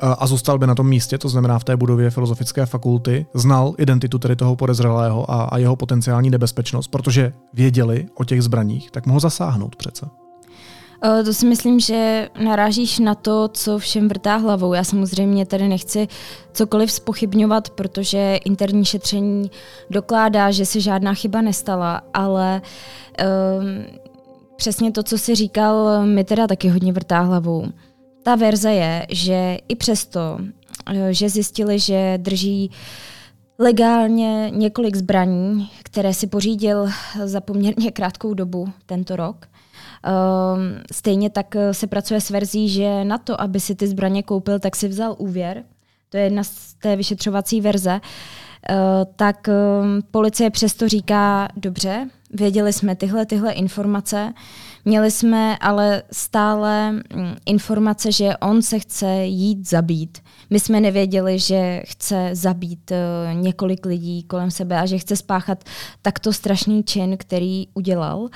a 0.00 0.26
zůstal 0.26 0.58
by 0.58 0.66
na 0.66 0.74
tom 0.74 0.88
místě, 0.88 1.18
to 1.18 1.28
znamená 1.28 1.58
v 1.58 1.64
té 1.64 1.76
budově 1.76 2.10
Filozofické 2.10 2.66
fakulty, 2.66 3.26
znal 3.34 3.74
identitu 3.78 4.18
tedy 4.18 4.36
toho 4.36 4.56
podezřelého 4.56 5.30
a, 5.30 5.42
a 5.44 5.58
jeho 5.58 5.76
potenciální 5.76 6.30
nebezpečnost, 6.30 6.88
protože 6.88 7.32
věděli 7.52 8.06
o 8.14 8.24
těch 8.24 8.42
zbraních, 8.42 8.90
tak 8.90 9.06
mohl 9.06 9.20
zasáhnout 9.20 9.76
přece. 9.76 10.06
E, 11.04 11.24
to 11.24 11.34
si 11.34 11.46
myslím, 11.46 11.80
že 11.80 12.28
narážíš 12.44 12.98
na 12.98 13.14
to, 13.14 13.48
co 13.48 13.78
všem 13.78 14.08
vrtá 14.08 14.36
hlavou. 14.36 14.72
Já 14.72 14.84
samozřejmě 14.84 15.46
tady 15.46 15.68
nechci 15.68 16.08
cokoliv 16.52 16.92
spochybňovat, 16.92 17.70
protože 17.70 18.38
interní 18.44 18.84
šetření 18.84 19.50
dokládá, 19.90 20.50
že 20.50 20.66
se 20.66 20.80
žádná 20.80 21.14
chyba 21.14 21.40
nestala, 21.40 22.02
ale 22.14 22.62
um, 23.60 23.96
přesně 24.56 24.92
to, 24.92 25.02
co 25.02 25.18
si 25.18 25.34
říkal, 25.34 26.06
mi 26.06 26.24
teda 26.24 26.46
taky 26.46 26.68
hodně 26.68 26.92
vrtá 26.92 27.20
hlavou. 27.20 27.66
Ta 28.24 28.34
verze 28.34 28.72
je, 28.72 29.06
že 29.10 29.58
i 29.68 29.76
přesto, 29.76 30.38
eh, 30.94 31.14
že 31.14 31.28
zjistili, 31.28 31.78
že 31.78 32.18
drží 32.22 32.70
legálně 33.58 34.50
několik 34.50 34.96
zbraní, 34.96 35.70
které 35.82 36.14
si 36.14 36.26
pořídil 36.26 36.88
za 37.24 37.40
poměrně 37.40 37.90
krátkou 37.90 38.34
dobu 38.34 38.68
tento 38.86 39.16
rok, 39.16 39.46
ehm, 40.02 40.82
Stejně 40.92 41.30
tak 41.30 41.56
eh, 41.56 41.74
se 41.74 41.86
pracuje 41.86 42.20
s 42.20 42.30
verzí, 42.30 42.68
že 42.68 43.04
na 43.04 43.18
to, 43.18 43.40
aby 43.40 43.60
si 43.60 43.74
ty 43.74 43.86
zbraně 43.88 44.22
koupil, 44.22 44.58
tak 44.58 44.76
si 44.76 44.88
vzal 44.88 45.14
úvěr. 45.18 45.64
To 46.08 46.16
je 46.16 46.24
jedna 46.24 46.44
z 46.44 46.74
té 46.74 46.96
vyšetřovací 46.96 47.60
verze. 47.60 48.00
Eh, 48.70 48.74
tak 49.16 49.48
ehm, 49.48 50.00
policie 50.10 50.50
přesto 50.50 50.88
říká, 50.88 51.48
dobře, 51.56 52.08
věděli 52.30 52.72
jsme 52.72 52.96
tyhle, 52.96 53.26
tyhle 53.26 53.52
informace, 53.52 54.32
Měli 54.84 55.10
jsme 55.10 55.58
ale 55.58 56.02
stále 56.12 56.92
mm, 56.92 57.02
informace, 57.46 58.12
že 58.12 58.36
on 58.36 58.62
se 58.62 58.78
chce 58.78 59.24
jít 59.24 59.68
zabít. 59.68 60.18
My 60.50 60.60
jsme 60.60 60.80
nevěděli, 60.80 61.38
že 61.38 61.82
chce 61.86 62.30
zabít 62.32 62.90
uh, 62.90 63.42
několik 63.42 63.86
lidí 63.86 64.22
kolem 64.22 64.50
sebe 64.50 64.80
a 64.80 64.86
že 64.86 64.98
chce 64.98 65.16
spáchat 65.16 65.64
takto 66.02 66.32
strašný 66.32 66.84
čin, 66.84 67.16
který 67.16 67.68
udělal. 67.74 68.18
Uh, 68.18 68.28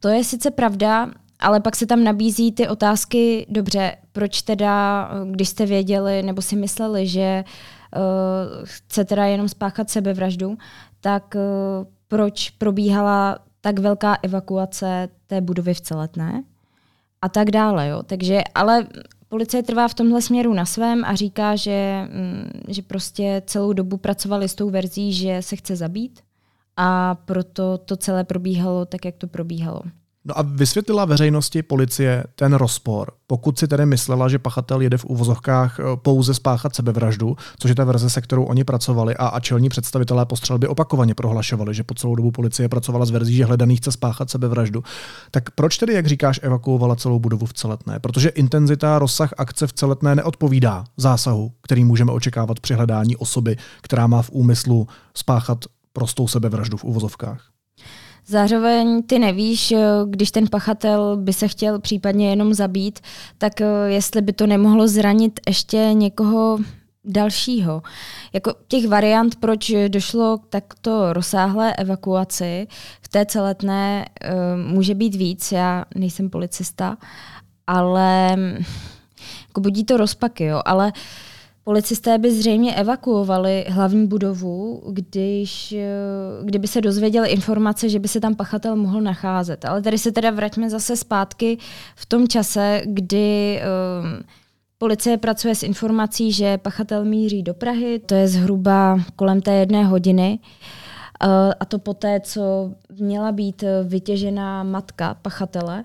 to 0.00 0.08
je 0.08 0.24
sice 0.24 0.50
pravda, 0.50 1.10
ale 1.40 1.60
pak 1.60 1.76
se 1.76 1.86
tam 1.86 2.04
nabízí 2.04 2.52
ty 2.52 2.68
otázky, 2.68 3.46
dobře, 3.48 3.96
proč 4.12 4.42
teda, 4.42 5.08
když 5.30 5.48
jste 5.48 5.66
věděli 5.66 6.22
nebo 6.22 6.42
si 6.42 6.56
mysleli, 6.56 7.06
že 7.06 7.44
uh, 7.96 8.64
chce 8.64 9.04
teda 9.04 9.24
jenom 9.24 9.48
spáchat 9.48 9.90
sebevraždu, 9.90 10.56
tak 11.00 11.34
uh, 11.34 11.86
proč 12.08 12.50
probíhala 12.50 13.38
tak 13.62 13.78
velká 13.78 14.18
evakuace 14.22 15.08
té 15.26 15.40
budovy 15.40 15.74
v 15.74 15.80
Celetné 15.80 16.44
a 17.22 17.28
tak 17.28 17.50
dále. 17.50 17.88
Jo. 17.88 18.02
Takže, 18.02 18.42
ale 18.54 18.86
policie 19.28 19.62
trvá 19.62 19.88
v 19.88 19.94
tomhle 19.94 20.22
směru 20.22 20.54
na 20.54 20.66
svém 20.66 21.04
a 21.04 21.14
říká, 21.14 21.56
že, 21.56 22.08
mm, 22.12 22.50
že 22.68 22.82
prostě 22.82 23.42
celou 23.46 23.72
dobu 23.72 23.96
pracovali 23.96 24.48
s 24.48 24.54
tou 24.54 24.70
verzí, 24.70 25.12
že 25.12 25.42
se 25.42 25.56
chce 25.56 25.76
zabít 25.76 26.20
a 26.76 27.14
proto 27.14 27.78
to 27.78 27.96
celé 27.96 28.24
probíhalo 28.24 28.84
tak, 28.84 29.04
jak 29.04 29.16
to 29.16 29.26
probíhalo. 29.26 29.82
No 30.24 30.38
a 30.38 30.42
vysvětlila 30.42 31.04
veřejnosti 31.04 31.62
policie 31.62 32.24
ten 32.34 32.54
rozpor, 32.54 33.12
pokud 33.26 33.58
si 33.58 33.68
tedy 33.68 33.86
myslela, 33.86 34.28
že 34.28 34.38
pachatel 34.38 34.80
jede 34.80 34.98
v 34.98 35.04
úvozovkách 35.04 35.80
eh, 35.80 35.82
pouze 35.96 36.34
spáchat 36.34 36.74
sebevraždu, 36.74 37.36
což 37.58 37.68
je 37.68 37.74
ta 37.74 37.84
verze, 37.84 38.10
se 38.10 38.20
kterou 38.20 38.44
oni 38.44 38.64
pracovali 38.64 39.16
a, 39.16 39.26
a 39.26 39.40
čelní 39.40 39.68
představitelé 39.68 40.26
postřelby 40.26 40.68
opakovaně 40.68 41.14
prohlašovali, 41.14 41.74
že 41.74 41.82
po 41.82 41.94
celou 41.94 42.14
dobu 42.14 42.30
policie 42.30 42.68
pracovala 42.68 43.06
s 43.06 43.10
verzí, 43.10 43.36
že 43.36 43.44
hledaný 43.44 43.76
chce 43.76 43.92
spáchat 43.92 44.30
sebevraždu. 44.30 44.82
Tak 45.30 45.50
proč 45.50 45.78
tedy, 45.78 45.92
jak 45.94 46.06
říkáš, 46.06 46.40
evakuovala 46.42 46.96
celou 46.96 47.18
budovu 47.18 47.46
v 47.46 47.52
Celetné? 47.52 47.98
Protože 47.98 48.28
intenzita, 48.28 48.98
rozsah 48.98 49.30
akce 49.38 49.66
v 49.66 49.72
Celetné 49.72 50.14
neodpovídá 50.14 50.84
zásahu, 50.96 51.52
který 51.62 51.84
můžeme 51.84 52.12
očekávat 52.12 52.60
při 52.60 52.74
hledání 52.74 53.16
osoby, 53.16 53.56
která 53.80 54.06
má 54.06 54.22
v 54.22 54.30
úmyslu 54.30 54.86
spáchat 55.14 55.64
prostou 55.92 56.28
sebevraždu 56.28 56.76
v 56.76 56.84
úvozovkách. 56.84 57.51
Zároveň 58.26 59.02
ty 59.02 59.18
nevíš, 59.18 59.72
eh, 59.72 59.78
když 60.06 60.30
ten 60.30 60.48
pachatel 60.48 61.16
by 61.16 61.32
se 61.32 61.48
chtěl 61.48 61.80
případně 61.80 62.30
jenom 62.30 62.54
zabít, 62.54 63.00
tak 63.38 63.60
eh, 63.60 63.66
jestli 63.86 64.22
by 64.22 64.32
to 64.32 64.46
nemohlo 64.46 64.88
zranit 64.88 65.40
ještě 65.48 65.76
někoho 65.92 66.58
dalšího. 67.04 67.82
Jako 68.32 68.54
těch 68.68 68.88
variant, 68.88 69.36
proč 69.36 69.72
došlo 69.88 70.38
k 70.38 70.46
takto 70.46 71.12
rozsáhlé 71.12 71.74
evakuaci 71.74 72.66
v 73.02 73.08
té 73.08 73.26
celetné, 73.26 74.06
eh, 74.20 74.32
může 74.56 74.94
být 74.94 75.14
víc. 75.14 75.52
Já 75.52 75.84
nejsem 75.94 76.30
policista, 76.30 76.96
ale 77.66 78.36
jako 79.48 79.60
budí 79.60 79.84
to 79.84 79.96
rozpaky, 79.96 80.44
jo. 80.44 80.62
Ale 80.64 80.86
uh, 80.86 81.31
Policisté 81.64 82.18
by 82.18 82.34
zřejmě 82.34 82.74
evakuovali 82.74 83.64
hlavní 83.68 84.06
budovu, 84.06 84.82
když, 84.92 85.72
eh, 85.72 85.86
kdyby 86.44 86.68
se 86.68 86.80
dozvěděli 86.80 87.28
informace, 87.28 87.88
že 87.88 87.98
by 87.98 88.08
se 88.08 88.20
tam 88.20 88.34
pachatel 88.34 88.76
mohl 88.76 89.00
nacházet. 89.00 89.64
Ale 89.64 89.82
tady 89.82 89.98
se 89.98 90.12
teda 90.12 90.30
vraťme 90.30 90.70
zase 90.70 90.96
zpátky 90.96 91.58
v 91.96 92.06
tom 92.06 92.28
čase, 92.28 92.82
kdy 92.84 93.60
um, 93.62 94.24
policie 94.78 95.16
pracuje 95.16 95.54
s 95.54 95.62
informací, 95.62 96.32
že 96.32 96.58
pachatel 96.58 97.04
míří 97.04 97.42
do 97.42 97.54
Prahy, 97.54 97.98
to 97.98 98.14
je 98.14 98.28
zhruba 98.28 99.00
kolem 99.16 99.40
té 99.40 99.52
jedné 99.52 99.84
hodiny. 99.84 100.38
Uh, 101.24 101.52
a 101.60 101.64
to 101.64 101.78
poté, 101.78 102.20
co 102.20 102.72
měla 102.98 103.32
být 103.32 103.64
vytěžená 103.84 104.62
matka 104.62 105.14
pachatele, 105.14 105.84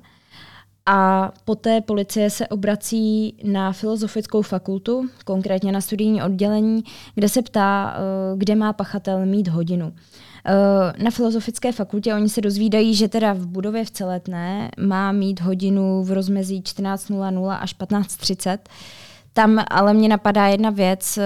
a 0.89 1.31
poté 1.45 1.81
policie 1.81 2.29
se 2.29 2.47
obrací 2.47 3.35
na 3.43 3.71
filozofickou 3.71 4.41
fakultu, 4.41 5.09
konkrétně 5.25 5.71
na 5.71 5.81
studijní 5.81 6.23
oddělení, 6.23 6.83
kde 7.15 7.29
se 7.29 7.41
ptá, 7.41 7.97
eh, 7.97 8.37
kde 8.37 8.55
má 8.55 8.73
pachatel 8.73 9.25
mít 9.25 9.47
hodinu. 9.47 9.93
Eh, 10.45 11.03
na 11.03 11.11
filozofické 11.11 11.71
fakultě 11.71 12.13
oni 12.13 12.29
se 12.29 12.41
dozvídají, 12.41 12.95
že 12.95 13.07
teda 13.07 13.33
v 13.33 13.45
budově 13.45 13.85
v 13.85 13.91
Celetné 13.91 14.71
má 14.79 15.11
mít 15.11 15.41
hodinu 15.41 16.03
v 16.03 16.11
rozmezí 16.11 16.61
14.00 16.61 17.57
až 17.57 17.73
15.30. 17.73 18.69
Tam 19.33 19.63
ale 19.67 19.93
mě 19.93 20.09
napadá 20.09 20.47
jedna 20.47 20.69
věc, 20.69 21.17
eh, 21.17 21.23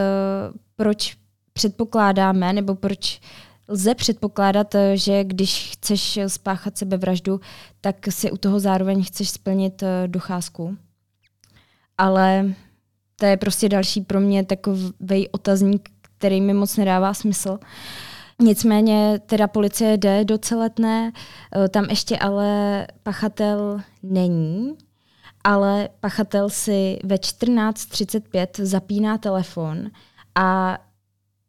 proč 0.75 1.15
předpokládáme, 1.53 2.53
nebo 2.53 2.75
proč 2.75 3.22
lze 3.72 3.96
předpokládat, 3.96 4.75
eh, 4.75 4.98
že 4.98 5.24
když 5.24 5.70
chceš 5.74 6.20
spáchat 6.28 6.78
sebevraždu, 6.78 7.40
tak 7.82 7.96
si 8.10 8.32
u 8.32 8.38
toho 8.38 8.60
zároveň 8.60 9.04
chceš 9.04 9.30
splnit 9.30 9.84
eh, 9.84 10.08
docházku. 10.08 10.78
Ale 11.98 12.54
to 13.16 13.25
je 13.25 13.38
prostě 13.38 13.70
další 13.70 14.01
pro 14.01 14.20
mě 14.20 14.46
takový 14.46 15.30
otazník, 15.32 15.90
který 16.18 16.42
mi 16.42 16.54
moc 16.54 16.78
nedává 16.78 17.13
smysl. 17.13 17.60
Nicméně 18.40 19.20
teda 19.25 19.48
policie 19.48 19.98
jde 19.98 20.25
do 20.25 20.38
celetné, 20.38 21.12
eh, 21.56 21.70
tam 21.70 21.86
ještě 21.86 22.18
ale 22.18 22.88
pachatel 23.04 23.82
není, 24.04 24.78
ale 25.44 25.90
pachatel 26.00 26.50
si 26.50 27.00
ve 27.04 27.18
14.35 27.18 28.66
zapíná 28.66 29.18
telefon 29.18 29.90
a 30.36 30.78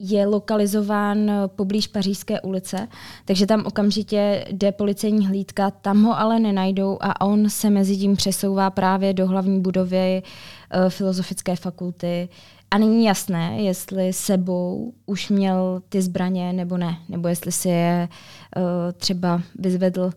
je 0.05 0.27
lokalizován 0.27 1.31
poblíž 1.47 1.87
Pařížské 1.87 2.41
ulice, 2.41 2.89
takže 3.25 3.47
tam 3.47 3.67
okamžitě 3.67 4.45
jde 4.51 4.73
policejní 4.73 5.27
hlídka, 5.27 5.71
tam 5.71 6.03
ho 6.03 6.19
ale 6.19 6.41
nenajdou 6.41 6.99
a 7.01 7.21
on 7.21 7.51
se 7.51 7.71
mezi 7.71 7.97
tím 7.97 8.17
přesouvá 8.17 8.71
právě 8.71 9.15
do 9.15 9.27
hlavní 9.27 9.61
budovy 9.61 10.23
uh, 10.23 10.89
Filozofické 10.89 11.57
fakulty. 11.57 12.29
A 12.71 12.79
není 12.79 13.05
jasné, 13.05 13.63
jestli 13.63 14.13
sebou 14.13 14.93
už 15.07 15.29
měl 15.29 15.83
ty 15.89 16.03
zbraně 16.03 16.53
nebo 16.53 16.77
ne, 16.77 16.99
nebo 17.09 17.29
jestli 17.29 17.53
si 17.53 17.69
je 17.69 18.09
uh, 18.57 18.63
třeba 18.93 19.43
vyzvedl 19.59 20.11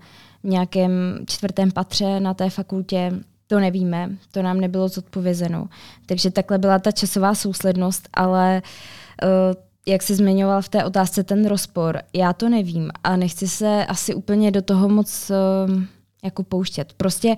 v 0.43 0.47
nějakém 0.47 0.91
čtvrtém 1.27 1.71
patře 1.71 2.19
na 2.19 2.33
té 2.33 2.49
fakultě, 2.49 3.13
to 3.47 3.59
nevíme, 3.59 4.09
to 4.31 4.41
nám 4.41 4.59
nebylo 4.59 4.87
zodpovězeno. 4.87 5.67
Takže 6.05 6.31
takhle 6.31 6.57
byla 6.57 6.79
ta 6.79 6.91
časová 6.91 7.35
souslednost, 7.35 8.09
ale 8.13 8.61
uh, 9.23 9.64
jak 9.87 10.03
jsi 10.03 10.15
zmiňoval 10.15 10.61
v 10.61 10.69
té 10.69 10.85
otázce 10.85 11.23
ten 11.23 11.45
rozpor, 11.45 12.01
já 12.13 12.33
to 12.33 12.49
nevím 12.49 12.91
a 13.03 13.15
nechci 13.15 13.47
se 13.47 13.85
asi 13.85 14.15
úplně 14.15 14.51
do 14.51 14.61
toho 14.61 14.89
moc 14.89 15.31
uh, 15.67 15.83
jako 16.23 16.43
pouštět. 16.43 16.93
Prostě 16.97 17.27
uh, 17.29 17.35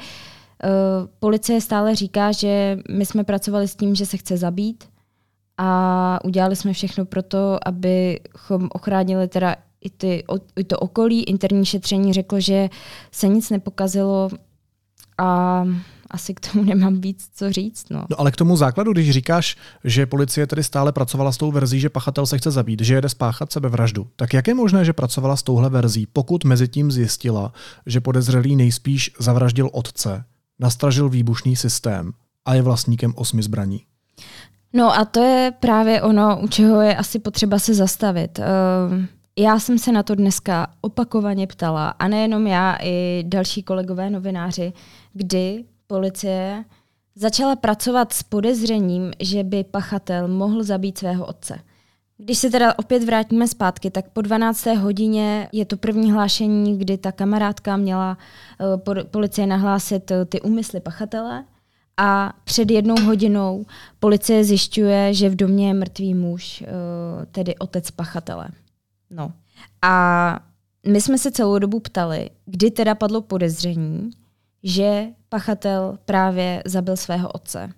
policie 1.19 1.61
stále 1.61 1.95
říká, 1.95 2.31
že 2.31 2.79
my 2.91 3.05
jsme 3.05 3.23
pracovali 3.23 3.67
s 3.67 3.75
tím, 3.75 3.95
že 3.95 4.05
se 4.05 4.17
chce 4.17 4.37
zabít 4.37 4.83
a 5.57 6.19
udělali 6.23 6.55
jsme 6.55 6.73
všechno 6.73 7.05
pro 7.05 7.23
to, 7.23 7.67
abychom 7.67 8.69
ochránili 8.71 9.27
teda 9.27 9.55
i, 9.81 9.89
ty, 9.89 10.23
i 10.55 10.63
to 10.63 10.79
okolí. 10.79 11.23
Interní 11.23 11.65
šetření 11.65 12.13
řeklo, 12.13 12.39
že 12.39 12.69
se 13.11 13.27
nic 13.27 13.49
nepokazilo 13.49 14.29
a 15.17 15.63
asi 16.11 16.33
k 16.33 16.39
tomu 16.39 16.63
nemám 16.63 17.01
víc 17.01 17.29
co 17.35 17.51
říct. 17.51 17.89
No. 17.89 18.05
no 18.09 18.19
ale 18.19 18.31
k 18.31 18.35
tomu 18.35 18.57
základu, 18.57 18.91
když 18.91 19.11
říkáš, 19.11 19.57
že 19.83 20.05
policie 20.05 20.47
tedy 20.47 20.63
stále 20.63 20.91
pracovala 20.91 21.31
s 21.31 21.37
tou 21.37 21.51
verzí, 21.51 21.79
že 21.79 21.89
pachatel 21.89 22.25
se 22.25 22.37
chce 22.37 22.51
zabít, 22.51 22.81
že 22.81 22.95
jede 22.95 23.09
spáchat 23.09 23.51
sebevraždu, 23.51 24.07
tak 24.15 24.33
jak 24.33 24.47
je 24.47 24.53
možné, 24.53 24.85
že 24.85 24.93
pracovala 24.93 25.35
s 25.35 25.43
touhle 25.43 25.69
verzí, 25.69 26.07
pokud 26.13 26.43
mezi 26.43 26.67
tím 26.67 26.91
zjistila, 26.91 27.53
že 27.85 28.01
podezřelý 28.01 28.55
nejspíš 28.55 29.11
zavraždil 29.19 29.69
otce, 29.73 30.23
nastražil 30.59 31.09
výbušný 31.09 31.55
systém 31.55 32.11
a 32.45 32.53
je 32.53 32.61
vlastníkem 32.61 33.13
osmi 33.15 33.43
zbraní? 33.43 33.81
No 34.73 34.99
a 34.99 35.05
to 35.05 35.19
je 35.19 35.53
právě 35.59 36.01
ono, 36.01 36.39
u 36.41 36.47
čeho 36.47 36.81
je 36.81 36.95
asi 36.95 37.19
potřeba 37.19 37.59
se 37.59 37.73
zastavit. 37.73 38.39
Uh, 38.39 38.45
já 39.39 39.59
jsem 39.59 39.79
se 39.79 39.91
na 39.91 40.03
to 40.03 40.15
dneska 40.15 40.67
opakovaně 40.81 41.47
ptala, 41.47 41.89
a 41.89 42.07
nejenom 42.07 42.47
já, 42.47 42.77
i 42.81 43.23
další 43.27 43.63
kolegové 43.63 44.09
novináři, 44.09 44.73
kdy 45.13 45.63
policie 45.87 46.65
začala 47.15 47.55
pracovat 47.55 48.13
s 48.13 48.23
podezřením, 48.23 49.11
že 49.19 49.43
by 49.43 49.63
pachatel 49.63 50.27
mohl 50.27 50.63
zabít 50.63 50.97
svého 50.97 51.25
otce. 51.25 51.59
Když 52.17 52.37
se 52.37 52.49
teda 52.49 52.79
opět 52.79 53.03
vrátíme 53.03 53.47
zpátky, 53.47 53.91
tak 53.91 54.09
po 54.09 54.21
12. 54.21 54.65
hodině 54.65 55.49
je 55.51 55.65
to 55.65 55.77
první 55.77 56.11
hlášení, 56.11 56.79
kdy 56.79 56.97
ta 56.97 57.11
kamarádka 57.11 57.77
měla 57.77 58.17
uh, 58.59 59.03
policie 59.03 59.47
nahlásit 59.47 60.11
uh, 60.11 60.17
ty 60.25 60.41
úmysly 60.41 60.79
pachatele 60.79 61.45
a 61.97 62.33
před 62.43 62.71
jednou 62.71 62.95
hodinou 63.05 63.65
policie 63.99 64.43
zjišťuje, 64.43 65.13
že 65.13 65.29
v 65.29 65.35
domě 65.35 65.67
je 65.67 65.73
mrtvý 65.73 66.13
muž, 66.13 66.61
uh, 66.61 67.25
tedy 67.25 67.55
otec 67.55 67.91
pachatele. 67.91 68.47
No. 69.09 69.31
A 69.81 70.39
my 70.87 71.01
jsme 71.01 71.17
se 71.17 71.31
celou 71.31 71.59
dobu 71.59 71.79
ptali, 71.79 72.29
kdy 72.45 72.71
teda 72.71 72.95
padlo 72.95 73.21
podezření, 73.21 74.09
že 74.63 75.07
pachatel 75.29 75.97
právě 76.05 76.63
zabil 76.65 76.97
svého 76.97 77.29
otce. 77.29 77.69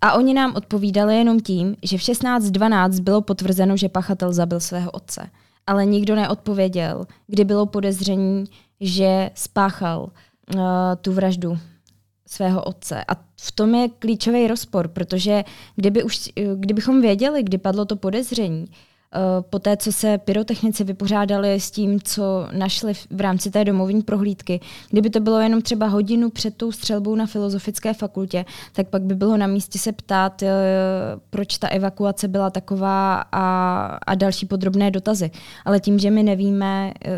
A 0.00 0.12
oni 0.12 0.34
nám 0.34 0.54
odpovídali 0.56 1.16
jenom 1.16 1.40
tím, 1.40 1.76
že 1.82 1.98
v 1.98 2.00
16.12 2.00 3.00
bylo 3.00 3.20
potvrzeno, 3.20 3.76
že 3.76 3.88
pachatel 3.88 4.32
zabil 4.32 4.60
svého 4.60 4.90
otce. 4.90 5.30
Ale 5.66 5.86
nikdo 5.86 6.14
neodpověděl, 6.14 7.06
kdy 7.26 7.44
bylo 7.44 7.66
podezření, 7.66 8.44
že 8.80 9.30
spáchal 9.34 10.00
uh, 10.02 10.60
tu 11.02 11.12
vraždu 11.12 11.58
svého 12.26 12.62
otce. 12.62 13.04
A 13.08 13.14
v 13.40 13.52
tom 13.52 13.74
je 13.74 13.88
klíčový 13.88 14.48
rozpor, 14.48 14.88
protože 14.88 15.44
kdyby 15.76 16.02
už, 16.02 16.30
kdybychom 16.54 17.00
věděli, 17.00 17.42
kdy 17.42 17.58
padlo 17.58 17.84
to 17.84 17.96
podezření, 17.96 18.66
Eh, 18.66 18.87
po 19.50 19.58
té, 19.58 19.76
co 19.76 19.92
se 19.92 20.18
pyrotechnici 20.18 20.84
vypořádali 20.84 21.60
s 21.60 21.70
tím, 21.70 22.00
co 22.00 22.48
našli 22.52 22.92
v 23.10 23.20
rámci 23.20 23.50
té 23.50 23.64
domovní 23.64 24.02
prohlídky, 24.02 24.60
kdyby 24.90 25.10
to 25.10 25.20
bylo 25.20 25.40
jenom 25.40 25.62
třeba 25.62 25.86
hodinu 25.86 26.30
před 26.30 26.56
tou 26.56 26.72
střelbou 26.72 27.14
na 27.14 27.26
filozofické 27.26 27.94
fakultě, 27.94 28.44
tak 28.72 28.88
pak 28.88 29.02
by 29.02 29.14
bylo 29.14 29.36
na 29.36 29.46
místě 29.46 29.78
se 29.78 29.92
ptát, 29.92 30.42
eh, 30.42 30.52
proč 31.30 31.58
ta 31.58 31.68
evakuace 31.68 32.28
byla 32.28 32.50
taková 32.50 33.24
a, 33.32 33.84
a 34.06 34.14
další 34.14 34.46
podrobné 34.46 34.90
dotazy. 34.90 35.30
Ale 35.64 35.80
tím, 35.80 35.98
že 35.98 36.10
my 36.10 36.22
nevíme, 36.22 36.92
eh, 37.04 37.10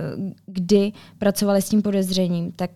kdy 0.47 0.93
pracovali 1.19 1.63
s 1.63 1.69
tím 1.69 1.83
podezřením, 1.83 2.53
tak 2.53 2.71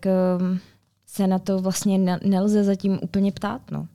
se 1.07 1.27
na 1.27 1.39
to 1.39 1.59
vlastně 1.59 2.19
nelze 2.23 2.63
zatím 2.63 2.99
úplně 3.01 3.31
ptát. 3.31 3.61
No. 3.71 3.87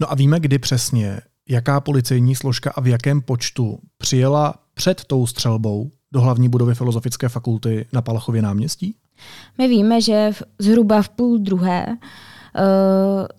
No 0.00 0.12
a 0.12 0.14
víme, 0.14 0.40
kdy 0.40 0.58
přesně 0.58 1.20
jaká 1.48 1.80
policejní 1.80 2.34
složka 2.34 2.70
a 2.70 2.80
v 2.80 2.86
jakém 2.86 3.20
počtu 3.20 3.78
přijela 3.98 4.54
před 4.74 5.04
tou 5.04 5.26
střelbou 5.26 5.90
do 6.12 6.20
hlavní 6.20 6.48
budovy 6.48 6.74
Filozofické 6.74 7.28
fakulty 7.28 7.86
na 7.92 8.02
Palachově 8.02 8.42
náměstí? 8.42 8.94
My 9.58 9.68
víme, 9.68 10.00
že 10.00 10.32
zhruba 10.58 11.02
v 11.02 11.08
půl 11.08 11.38
druhé 11.38 11.86
uh, 11.88 11.96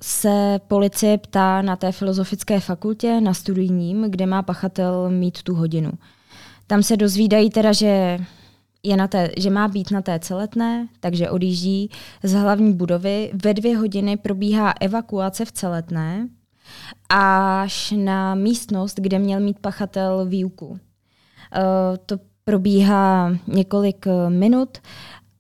se 0.02 0.60
policie 0.68 1.18
ptá 1.18 1.62
na 1.62 1.76
té 1.76 1.92
filozofické 1.92 2.60
fakultě, 2.60 3.22
na 3.22 3.34
studijním, 3.34 4.06
kde 4.10 4.26
má 4.26 4.42
pachatel 4.42 5.10
mít 5.10 5.44
tu 5.44 5.56
hodinu. 5.56 5.92
Tam 6.68 6.84
se 6.84 6.98
dozvídají 6.98 7.50
teda, 7.50 7.74
že 7.74 8.20
je 8.84 8.98
na 8.98 9.08
té, 9.08 9.32
že 9.38 9.50
má 9.50 9.68
být 9.68 9.92
na 9.92 10.02
té 10.02 10.20
celetné, 10.20 10.88
takže 11.00 11.30
odjíždí 11.30 11.90
z 12.24 12.34
hlavní 12.34 12.74
budovy. 12.74 13.32
Ve 13.44 13.54
dvě 13.54 13.78
hodiny 13.78 14.18
probíhá 14.18 14.74
evakuace 14.82 15.46
v 15.46 15.52
celetné, 15.52 16.28
až 17.10 17.94
na 17.98 18.36
místnost, 18.36 19.00
kde 19.00 19.20
měl 19.20 19.40
mít 19.40 19.60
pachatel 19.60 20.26
výuku. 20.26 20.80
Eh, 21.54 21.98
to 22.06 22.18
probíhá 22.44 23.32
několik 23.48 24.08
eh, 24.08 24.30
minut, 24.30 24.78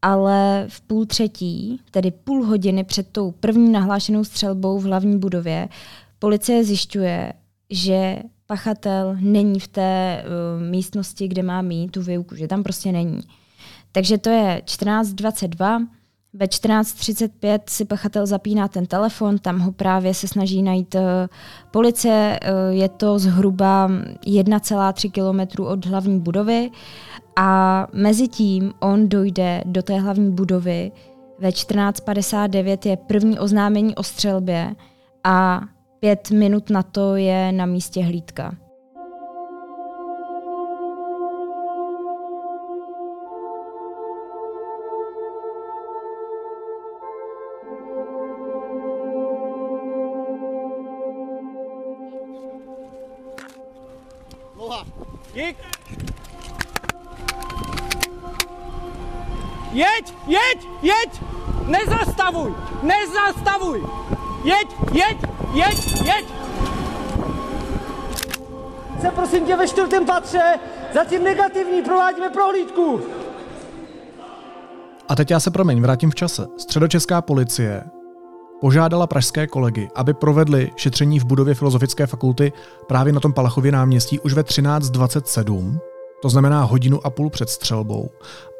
ale 0.01 0.65
v 0.69 0.81
půl 0.81 1.05
třetí, 1.05 1.79
tedy 1.91 2.11
půl 2.11 2.45
hodiny 2.45 2.83
před 2.83 3.07
tou 3.11 3.31
první 3.31 3.71
nahlášenou 3.71 4.23
střelbou 4.23 4.79
v 4.79 4.83
hlavní 4.83 5.19
budově, 5.19 5.69
policie 6.19 6.63
zjišťuje, 6.63 7.33
že 7.69 8.19
pachatel 8.45 9.17
není 9.19 9.59
v 9.59 9.67
té 9.67 10.23
uh, 10.23 10.63
místnosti, 10.63 11.27
kde 11.27 11.43
má 11.43 11.61
mít 11.61 11.91
tu 11.91 12.01
výuku, 12.01 12.35
že 12.35 12.47
tam 12.47 12.63
prostě 12.63 12.91
není. 12.91 13.19
Takže 13.91 14.17
to 14.17 14.29
je 14.29 14.61
14.22, 14.65 15.87
ve 16.35 16.45
14.35 16.45 17.59
si 17.67 17.85
pachatel 17.85 18.25
zapíná 18.25 18.67
ten 18.67 18.85
telefon, 18.85 19.37
tam 19.37 19.59
ho 19.59 19.71
právě 19.71 20.13
se 20.13 20.27
snaží 20.27 20.63
najít 20.63 20.95
uh, 20.95 21.01
policie. 21.71 22.39
Uh, 22.43 22.75
je 22.75 22.89
to 22.89 23.19
zhruba 23.19 23.89
1,3 23.89 25.11
km 25.11 25.63
od 25.63 25.85
hlavní 25.85 26.19
budovy 26.19 26.71
a 27.35 27.87
mezi 27.93 28.27
tím 28.27 28.73
on 28.79 29.09
dojde 29.09 29.61
do 29.65 29.83
té 29.83 29.99
hlavní 29.99 30.31
budovy. 30.31 30.91
Ve 31.39 31.49
14.59 31.49 32.89
je 32.89 32.97
první 32.97 33.39
oznámení 33.39 33.95
o 33.95 34.03
střelbě 34.03 34.75
a 35.23 35.61
pět 35.99 36.31
minut 36.31 36.69
na 36.69 36.83
to 36.83 37.15
je 37.15 37.51
na 37.51 37.65
místě 37.65 38.03
hlídka. 38.03 38.64
Jeď, 59.75 60.13
jeď, 60.27 60.67
jeď! 60.81 61.21
Nezastavuj! 61.67 62.53
Nezastavuj! 62.83 63.83
Jeď, 64.43 64.67
jeď, 64.91 65.17
jeď, 65.53 66.01
jeď! 66.05 66.25
Se 69.01 69.11
prosím 69.11 69.45
tě 69.45 69.55
ve 69.55 69.67
čtvrtém 69.67 70.05
patře, 70.05 70.59
zatím 70.93 71.23
negativní, 71.23 71.81
provádíme 71.81 72.29
prohlídku. 72.29 73.01
A 75.09 75.15
teď 75.15 75.31
já 75.31 75.39
se 75.39 75.51
promiň, 75.51 75.81
vrátím 75.81 76.11
v 76.11 76.15
čase. 76.15 76.47
Středočeská 76.57 77.21
policie 77.21 77.83
požádala 78.61 79.07
pražské 79.07 79.47
kolegy, 79.47 79.89
aby 79.95 80.13
provedli 80.13 80.71
šetření 80.75 81.19
v 81.19 81.25
budově 81.25 81.55
Filozofické 81.55 82.07
fakulty 82.07 82.53
právě 82.87 83.13
na 83.13 83.19
tom 83.19 83.33
Palachově 83.33 83.71
náměstí 83.71 84.19
už 84.19 84.33
ve 84.33 84.41
13.27, 84.41 85.79
to 86.21 86.29
znamená 86.29 86.63
hodinu 86.63 87.05
a 87.05 87.09
půl 87.09 87.29
před 87.29 87.49
střelbou. 87.49 88.09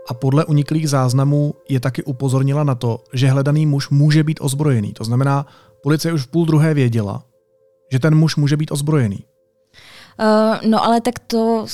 A 0.09 0.13
podle 0.13 0.45
uniklých 0.45 0.89
záznamů 0.89 1.53
je 1.69 1.79
taky 1.79 2.03
upozornila 2.03 2.63
na 2.63 2.75
to, 2.75 3.03
že 3.13 3.27
hledaný 3.27 3.65
muž 3.65 3.89
může 3.89 4.23
být 4.23 4.39
ozbrojený. 4.41 4.93
To 4.93 5.03
znamená, 5.03 5.45
policie 5.83 6.13
už 6.13 6.21
v 6.21 6.27
půl 6.27 6.45
druhé 6.45 6.73
věděla, 6.73 7.23
že 7.91 7.99
ten 7.99 8.15
muž 8.15 8.35
může 8.35 8.57
být 8.57 8.71
ozbrojený. 8.71 9.19
Uh, 10.19 10.69
no 10.69 10.83
ale 10.83 11.01
tak 11.01 11.19
to 11.19 11.65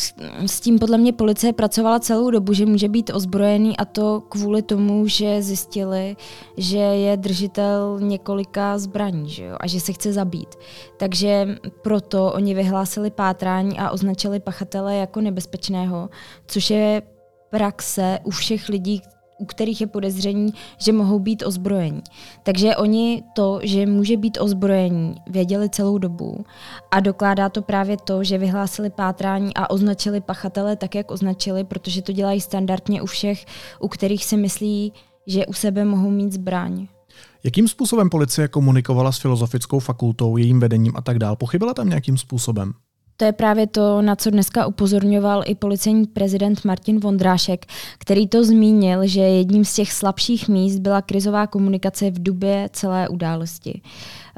s, 0.45 0.59
tím 0.59 0.79
podle 0.79 0.97
mě 0.97 1.13
policie 1.13 1.53
pracovala 1.53 1.99
celou 1.99 2.31
dobu, 2.31 2.53
že 2.53 2.65
může 2.65 2.89
být 2.89 3.11
ozbrojený 3.13 3.77
a 3.77 3.85
to 3.85 4.21
kvůli 4.29 4.61
tomu, 4.61 5.07
že 5.07 5.41
zjistili, 5.41 6.15
že 6.57 6.77
je 6.77 7.17
držitel 7.17 7.99
několika 8.01 8.77
zbraní 8.77 9.29
že 9.29 9.45
jo, 9.45 9.57
a 9.59 9.67
že 9.67 9.79
se 9.79 9.93
chce 9.93 10.13
zabít. 10.13 10.55
Takže 10.97 11.57
proto 11.81 12.33
oni 12.33 12.53
vyhlásili 12.53 13.11
pátrání 13.11 13.79
a 13.79 13.91
označili 13.91 14.39
pachatele 14.39 14.95
jako 14.95 15.21
nebezpečného, 15.21 16.09
což 16.47 16.69
je 16.69 17.01
praxe 17.51 18.19
u 18.23 18.31
všech 18.31 18.69
lidí, 18.69 19.01
u 19.39 19.45
kterých 19.45 19.81
je 19.81 19.87
podezření, 19.87 20.53
že 20.77 20.91
mohou 20.91 21.19
být 21.19 21.43
ozbrojení. 21.45 22.01
Takže 22.43 22.75
oni 22.75 23.23
to, 23.35 23.59
že 23.63 23.85
může 23.85 24.17
být 24.17 24.37
ozbrojení, 24.41 25.15
věděli 25.29 25.69
celou 25.69 25.97
dobu 25.97 26.45
a 26.91 26.99
dokládá 26.99 27.49
to 27.49 27.61
právě 27.61 27.97
to, 27.97 28.23
že 28.23 28.37
vyhlásili 28.37 28.89
pátrání 28.89 29.53
a 29.55 29.69
označili 29.69 30.21
pachatele 30.21 30.75
tak, 30.75 30.95
jak 30.95 31.11
označili, 31.11 31.63
protože 31.63 32.01
to 32.01 32.11
dělají 32.11 32.41
standardně 32.41 33.01
u 33.01 33.05
všech, 33.05 33.45
u 33.79 33.87
kterých 33.87 34.25
si 34.25 34.37
myslí, 34.37 34.93
že 35.27 35.45
u 35.45 35.53
sebe 35.53 35.85
mohou 35.85 36.09
mít 36.09 36.33
zbraň. 36.33 36.87
Jakým 37.43 37.67
způsobem 37.67 38.09
policie 38.09 38.47
komunikovala 38.47 39.11
s 39.11 39.17
filozofickou 39.17 39.79
fakultou, 39.79 40.37
jejím 40.37 40.59
vedením 40.59 40.93
a 40.95 41.01
tak 41.01 41.19
dál? 41.19 41.35
Pochybila 41.35 41.73
tam 41.73 41.89
nějakým 41.89 42.17
způsobem? 42.17 42.73
To 43.21 43.25
je 43.25 43.31
právě 43.31 43.67
to, 43.67 44.01
na 44.01 44.15
co 44.15 44.29
dneska 44.29 44.65
upozorňoval 44.65 45.43
i 45.45 45.55
policejní 45.55 46.05
prezident 46.05 46.65
Martin 46.65 46.99
Vondrášek, 46.99 47.65
který 47.97 48.27
to 48.27 48.43
zmínil, 48.43 49.07
že 49.07 49.21
jedním 49.21 49.65
z 49.65 49.73
těch 49.73 49.93
slabších 49.93 50.49
míst 50.49 50.79
byla 50.79 51.01
krizová 51.01 51.47
komunikace 51.47 52.11
v 52.11 52.23
době 52.23 52.69
celé 52.73 53.09
události. 53.09 53.81
Uh, 53.83 54.30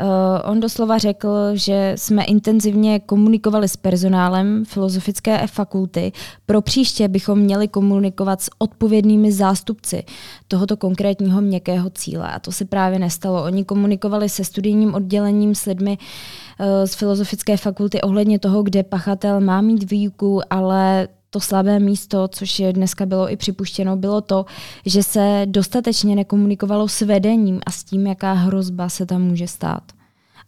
on 0.44 0.60
doslova 0.60 0.98
řekl, 0.98 1.30
že 1.54 1.94
jsme 1.96 2.24
intenzivně 2.24 3.00
komunikovali 3.00 3.68
s 3.68 3.78
personálem 3.78 4.66
filozofické 4.66 5.48
fakulty. 5.48 6.12
Pro 6.46 6.62
příště 6.62 7.08
bychom 7.08 7.40
měli 7.40 7.68
komunikovat 7.68 8.42
s 8.42 8.50
odpovědnými 8.58 9.32
zástupci 9.32 10.04
tohoto 10.48 10.78
konkrétního 10.78 11.42
měkkého 11.42 11.90
cíle. 11.90 12.32
A 12.32 12.40
to 12.40 12.52
se 12.52 12.66
právě 12.66 13.00
nestalo. 13.00 13.44
Oni 13.44 13.66
komunikovali 13.66 14.30
se 14.30 14.44
studijním 14.44 14.94
oddělením 14.94 15.56
s 15.56 15.66
lidmi 15.66 15.98
uh, 15.98 16.66
z 16.86 16.96
filozofické 16.96 17.58
fakulty 17.58 18.02
ohledně 18.02 18.40
toho, 18.40 18.64
kde 18.64 18.84
pachatel 18.84 19.42
má 19.42 19.62
mít 19.62 19.92
výuku, 19.92 20.42
ale 20.50 21.08
to 21.34 21.40
slabé 21.40 21.80
místo, 21.80 22.28
což 22.28 22.60
je 22.60 22.74
dneska 22.74 23.06
bylo 23.06 23.32
i 23.32 23.38
připuštěno, 23.38 23.98
bylo 23.98 24.22
to, 24.22 24.46
že 24.86 25.04
se 25.04 25.42
dostatečně 25.46 26.16
nekomunikovalo 26.16 26.88
s 26.88 27.02
vedením 27.02 27.60
a 27.66 27.72
s 27.72 27.84
tím, 27.84 28.08
jaká 28.08 28.34
hrozba 28.34 28.90
se 28.90 29.06
tam 29.06 29.22
může 29.22 29.48
stát. 29.48 29.84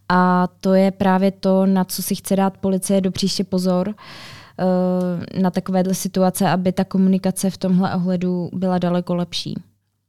A 0.08 0.48
to 0.60 0.74
je 0.74 0.90
právě 0.90 1.30
to, 1.30 1.66
na 1.66 1.84
co 1.84 2.02
si 2.02 2.14
chce 2.14 2.36
dát 2.36 2.58
policie 2.58 3.00
do 3.00 3.10
příště 3.10 3.44
pozor, 3.44 3.94
eh, 3.94 5.42
na 5.42 5.50
takovéhle 5.50 5.94
situace, 5.94 6.48
aby 6.48 6.72
ta 6.72 6.84
komunikace 6.84 7.50
v 7.50 7.56
tomhle 7.56 7.94
ohledu 7.94 8.50
byla 8.52 8.78
daleko 8.78 9.14
lepší. 9.14 9.54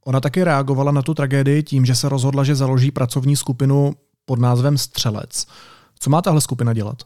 Ona 0.04 0.20
taky 0.20 0.44
reagovala 0.44 0.92
na 0.92 1.02
tu 1.02 1.14
tragédii 1.14 1.62
tím, 1.62 1.84
že 1.84 1.94
se 1.94 2.08
rozhodla, 2.08 2.44
že 2.44 2.54
založí 2.54 2.90
pracovní 2.90 3.36
skupinu 3.36 3.92
pod 4.24 4.38
názvem 4.38 4.78
Střelec. 4.78 5.46
Co 5.98 6.10
má 6.10 6.22
tahle 6.22 6.40
skupina 6.40 6.72
dělat? 6.72 7.02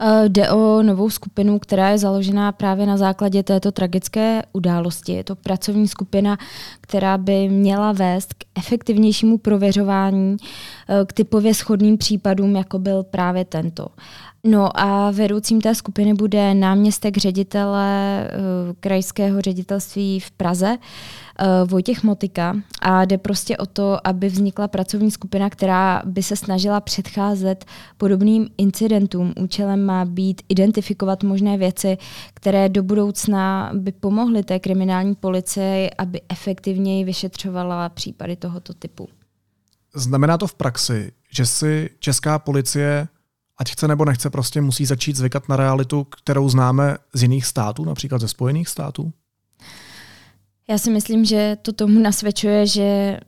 Uh, 0.00 0.28
jde 0.28 0.50
o 0.50 0.82
novou 0.82 1.10
skupinu, 1.10 1.58
která 1.58 1.88
je 1.88 1.98
založená 1.98 2.52
právě 2.52 2.86
na 2.86 2.96
základě 2.96 3.42
této 3.42 3.72
tragické 3.72 4.42
události. 4.52 5.12
Je 5.12 5.24
to 5.24 5.36
pracovní 5.36 5.88
skupina, 5.88 6.38
která 6.80 7.18
by 7.18 7.48
měla 7.48 7.92
vést 7.92 8.34
k 8.34 8.44
efektivnějšímu 8.58 9.38
prověřování 9.38 10.36
uh, 10.36 11.06
k 11.06 11.12
typově 11.12 11.54
schodným 11.54 11.98
případům, 11.98 12.56
jako 12.56 12.78
byl 12.78 13.02
právě 13.02 13.44
tento. 13.44 13.86
No 14.44 14.80
a 14.80 15.10
vedoucím 15.10 15.60
té 15.60 15.74
skupiny 15.74 16.14
bude 16.14 16.54
náměstek 16.54 17.16
ředitele 17.16 18.20
uh, 18.24 18.74
krajského 18.80 19.40
ředitelství 19.40 20.20
v 20.20 20.30
Praze, 20.30 20.78
Vojtěch 21.66 22.02
Motika. 22.02 22.56
A 22.82 23.04
jde 23.04 23.18
prostě 23.18 23.56
o 23.56 23.66
to, 23.66 24.06
aby 24.06 24.28
vznikla 24.28 24.68
pracovní 24.68 25.10
skupina, 25.10 25.50
která 25.50 26.02
by 26.04 26.22
se 26.22 26.36
snažila 26.36 26.80
předcházet 26.80 27.64
podobným 27.98 28.48
incidentům. 28.58 29.32
Účelem 29.40 29.85
má 29.86 30.04
být 30.04 30.42
identifikovat 30.48 31.22
možné 31.22 31.58
věci, 31.58 31.98
které 32.34 32.68
do 32.68 32.82
budoucna 32.82 33.70
by 33.74 33.92
pomohly 33.92 34.42
té 34.42 34.58
kriminální 34.58 35.14
policii, 35.14 35.90
aby 35.98 36.20
efektivněji 36.28 37.04
vyšetřovala 37.04 37.88
případy 37.88 38.36
tohoto 38.36 38.74
typu. 38.74 39.08
Znamená 39.94 40.38
to 40.38 40.46
v 40.46 40.54
praxi, 40.54 41.12
že 41.30 41.46
si 41.46 41.90
česká 41.98 42.38
policie 42.38 43.08
ať 43.58 43.72
chce 43.72 43.88
nebo 43.88 44.04
nechce, 44.04 44.30
prostě 44.30 44.60
musí 44.60 44.86
začít 44.86 45.16
zvykat 45.16 45.48
na 45.48 45.56
realitu, 45.56 46.04
kterou 46.04 46.48
známe 46.48 46.96
z 47.14 47.22
jiných 47.22 47.46
států, 47.46 47.84
například 47.84 48.20
ze 48.20 48.28
Spojených 48.28 48.68
států? 48.68 49.12
Já 50.68 50.78
si 50.78 50.90
myslím, 50.90 51.24
že 51.24 51.56
to 51.62 51.72
tomu 51.72 52.00
nasvědčuje, 52.00 52.66
že 52.66 53.20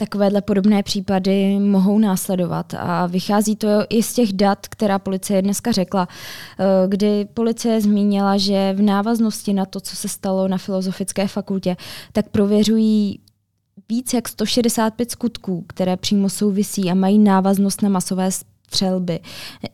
takovéhle 0.00 0.40
podobné 0.40 0.82
případy 0.82 1.58
mohou 1.58 1.98
následovat. 1.98 2.74
A 2.78 3.06
vychází 3.06 3.56
to 3.56 3.68
i 3.88 4.02
z 4.02 4.14
těch 4.14 4.32
dat, 4.32 4.66
která 4.68 4.98
policie 4.98 5.42
dneska 5.42 5.72
řekla, 5.72 6.08
eh, 6.58 6.64
kdy 6.88 7.28
policie 7.34 7.80
zmínila, 7.80 8.36
že 8.36 8.72
v 8.76 8.82
návaznosti 8.82 9.52
na 9.52 9.66
to, 9.66 9.80
co 9.80 9.96
se 9.96 10.08
stalo 10.08 10.48
na 10.48 10.58
Filozofické 10.58 11.28
fakultě, 11.28 11.76
tak 12.12 12.28
prověřují 12.28 13.20
víc 13.88 14.14
jak 14.14 14.28
165 14.28 15.10
skutků, 15.10 15.64
které 15.66 15.96
přímo 15.96 16.28
souvisí 16.28 16.90
a 16.90 16.94
mají 16.94 17.18
návaznost 17.18 17.82
na 17.82 17.88
masové 17.88 18.30
střelby. 18.70 19.20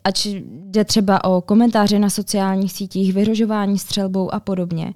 Ať 0.05 0.27
jde 0.51 0.85
třeba 0.85 1.25
o 1.25 1.41
komentáře 1.41 1.99
na 1.99 2.11
sociálních 2.11 2.73
sítích, 2.73 3.13
vyrožování 3.13 3.79
střelbou 3.79 4.35
a 4.35 4.41
podobně. 4.41 4.95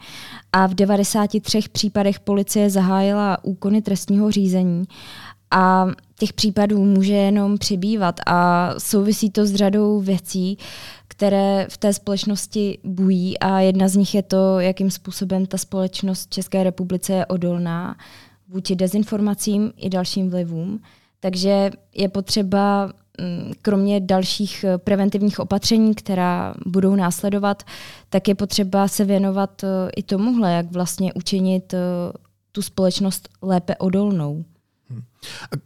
A 0.53 0.67
v 0.67 0.75
93 0.75 1.61
případech 1.73 2.21
policie 2.21 2.71
zahájila 2.71 3.45
úkony 3.45 3.83
trestního 3.83 4.31
řízení 4.31 4.85
a 5.51 5.87
těch 6.19 6.33
případů 6.33 6.85
může 6.85 7.13
jenom 7.13 7.59
přibývat 7.59 8.21
a 8.27 8.71
souvisí 8.79 9.31
to 9.31 9.47
s 9.47 9.55
řadou 9.55 10.01
věcí, 10.01 10.59
které 11.09 11.67
v 11.71 11.79
té 11.79 11.93
společnosti 11.93 12.79
bují 12.85 13.39
a 13.39 13.61
jedna 13.61 13.89
z 13.89 13.97
nich 13.97 14.15
je 14.15 14.23
to, 14.23 14.61
jakým 14.61 14.91
způsobem 14.91 15.47
ta 15.47 15.59
společnost 15.59 16.35
České 16.35 16.65
republice 16.65 17.13
je 17.13 17.27
odolná 17.27 17.97
vůči 18.49 18.77
dezinformacím 18.77 19.73
i 19.77 19.91
dalším 19.91 20.31
vlivům. 20.31 20.81
Takže 21.21 21.71
je 21.95 22.09
potřeba 22.09 22.93
kromě 23.63 24.01
dalších 24.01 24.65
eh, 24.65 24.79
preventivních 24.79 25.41
opatření, 25.41 25.95
která 25.95 26.55
budou 26.67 26.95
následovat, 26.95 27.63
tak 28.09 28.29
je 28.29 28.35
potřeba 28.35 28.89
se 28.89 29.05
věnovat 29.05 29.65
eh, 29.65 29.91
i 29.97 30.03
tomuhle, 30.03 30.53
jak 30.53 30.73
vlastně 30.73 31.13
učinit 31.15 31.75
eh, 31.75 31.79
tu 32.53 32.63
společnost 32.63 33.29
lépe 33.43 33.77
odolnou. 33.77 34.45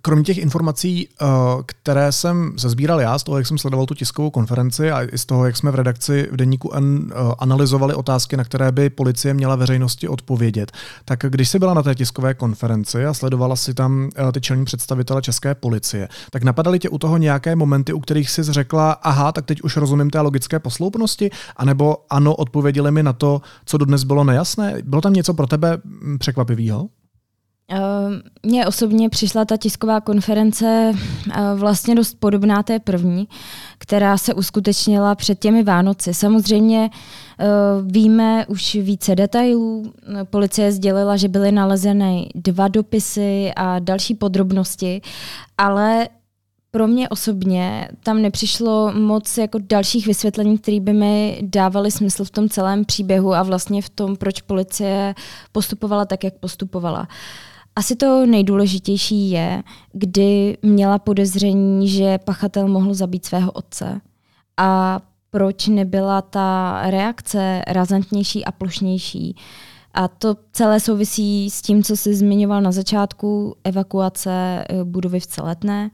Kromě 0.02 0.24
těch 0.24 0.38
informací, 0.38 1.08
eh, 1.08 1.26
které 1.66 2.12
jsem 2.12 2.52
sezbíral 2.56 3.00
já, 3.00 3.18
z 3.18 3.22
toho, 3.22 3.38
jak 3.38 3.46
jsem 3.46 3.58
sledoval 3.58 3.86
tu 3.86 3.94
tiskovou 3.94 4.30
konferenci 4.30 4.90
a 4.90 5.02
i 5.02 5.18
z 5.18 5.26
toho, 5.26 5.46
jak 5.46 5.56
jsme 5.56 5.70
v 5.70 5.74
redakci 5.74 6.28
v 6.32 6.36
Deníku 6.36 6.72
N 6.72 7.10
eh, 7.10 7.14
analyzovali 7.38 7.94
otázky, 7.94 8.36
na 8.36 8.44
které 8.44 8.72
by 8.72 8.90
policie 8.90 9.34
měla 9.34 9.56
veřejnosti 9.56 10.08
odpovědět, 10.08 10.72
tak 11.04 11.18
když 11.28 11.48
jsi 11.48 11.58
byla 11.58 11.74
na 11.74 11.82
té 11.82 11.94
tiskové 11.94 12.34
konferenci 12.34 13.06
a 13.06 13.14
sledovala 13.14 13.56
si 13.56 13.74
tam 13.74 14.10
eh, 14.16 14.32
ty 14.32 14.40
čelní 14.40 14.64
představitele 14.64 15.22
české 15.22 15.54
policie, 15.54 16.08
tak 16.30 16.42
napadaly 16.42 16.78
tě 16.78 16.88
u 16.88 16.98
toho 16.98 17.16
nějaké 17.16 17.56
momenty, 17.56 17.92
u 17.92 18.00
kterých 18.00 18.30
jsi 18.30 18.42
řekla, 18.42 18.92
aha, 18.92 19.32
tak 19.32 19.46
teď 19.46 19.62
už 19.62 19.76
rozumím 19.76 20.10
té 20.10 20.20
logické 20.20 20.58
posloupnosti, 20.58 21.30
anebo 21.56 21.96
ano, 22.10 22.34
odpověděli 22.34 22.90
mi 22.90 23.02
na 23.02 23.12
to, 23.12 23.40
co 23.64 23.78
dodnes 23.78 24.04
bylo 24.04 24.24
nejasné. 24.24 24.74
Bylo 24.84 25.00
tam 25.00 25.12
něco 25.12 25.34
pro 25.34 25.46
tebe 25.46 25.78
hm, 25.84 26.18
překvapivého? 26.18 26.88
Ehm, 27.74 28.22
mně 28.42 28.66
osobně 28.66 29.08
přišla 29.08 29.44
ta 29.44 29.56
tisková 29.56 30.00
konference 30.00 30.92
eh, 31.32 31.40
vlastně 31.54 31.94
dost 31.94 32.16
podobná 32.18 32.62
té 32.62 32.78
první, 32.78 33.28
která 33.78 34.18
se 34.18 34.34
uskutečnila 34.34 35.14
před 35.14 35.38
těmi 35.38 35.62
Vánoci. 35.62 36.14
Samozřejmě 36.14 36.90
eh, 37.38 37.46
víme 37.82 38.46
už 38.46 38.74
více 38.74 39.16
detailů. 39.16 39.92
Policie 40.24 40.72
sdělila, 40.72 41.16
že 41.16 41.28
byly 41.28 41.52
nalezeny 41.52 42.28
dva 42.34 42.68
dopisy 42.68 43.52
a 43.56 43.78
další 43.78 44.14
podrobnosti, 44.14 45.00
ale 45.58 46.08
pro 46.70 46.87
mě 46.87 47.08
osobně 47.08 47.88
tam 48.02 48.22
nepřišlo 48.22 48.92
moc 48.92 49.38
jako 49.38 49.58
dalších 49.62 50.06
vysvětlení, 50.06 50.58
které 50.58 50.80
by 50.80 50.92
mi 50.92 51.38
dávaly 51.42 51.90
smysl 51.90 52.24
v 52.24 52.30
tom 52.30 52.48
celém 52.48 52.84
příběhu 52.84 53.34
a 53.34 53.42
vlastně 53.42 53.82
v 53.82 53.90
tom, 53.90 54.16
proč 54.16 54.40
policie 54.40 55.14
postupovala 55.52 56.04
tak, 56.04 56.24
jak 56.24 56.34
postupovala. 56.34 57.00
Uh, 57.00 57.06
asi 57.76 57.96
to 57.96 58.26
nejdůležitější 58.26 59.30
je, 59.30 59.62
kdy 59.92 60.58
měla 60.62 60.98
podezření, 60.98 61.88
že 61.88 62.18
pachatel 62.18 62.68
mohl 62.68 62.94
zabít 62.94 63.26
svého 63.26 63.52
otce. 63.52 64.00
A 64.56 65.00
proč 65.30 65.68
nebyla 65.68 66.22
ta 66.22 66.80
reakce 66.90 67.62
razantnější 67.66 68.44
a 68.44 68.52
plošnější. 68.52 69.37
A 69.94 70.08
to 70.08 70.37
celé 70.52 70.80
souvisí 70.80 71.50
s 71.50 71.62
tím, 71.62 71.82
co 71.82 71.96
jsi 71.96 72.14
zmiňoval 72.14 72.62
na 72.62 72.72
začátku, 72.72 73.56
evakuace 73.64 74.30
eh, 74.30 74.84
budovy 74.84 75.20
v 75.20 75.26
Celetné. 75.26 75.90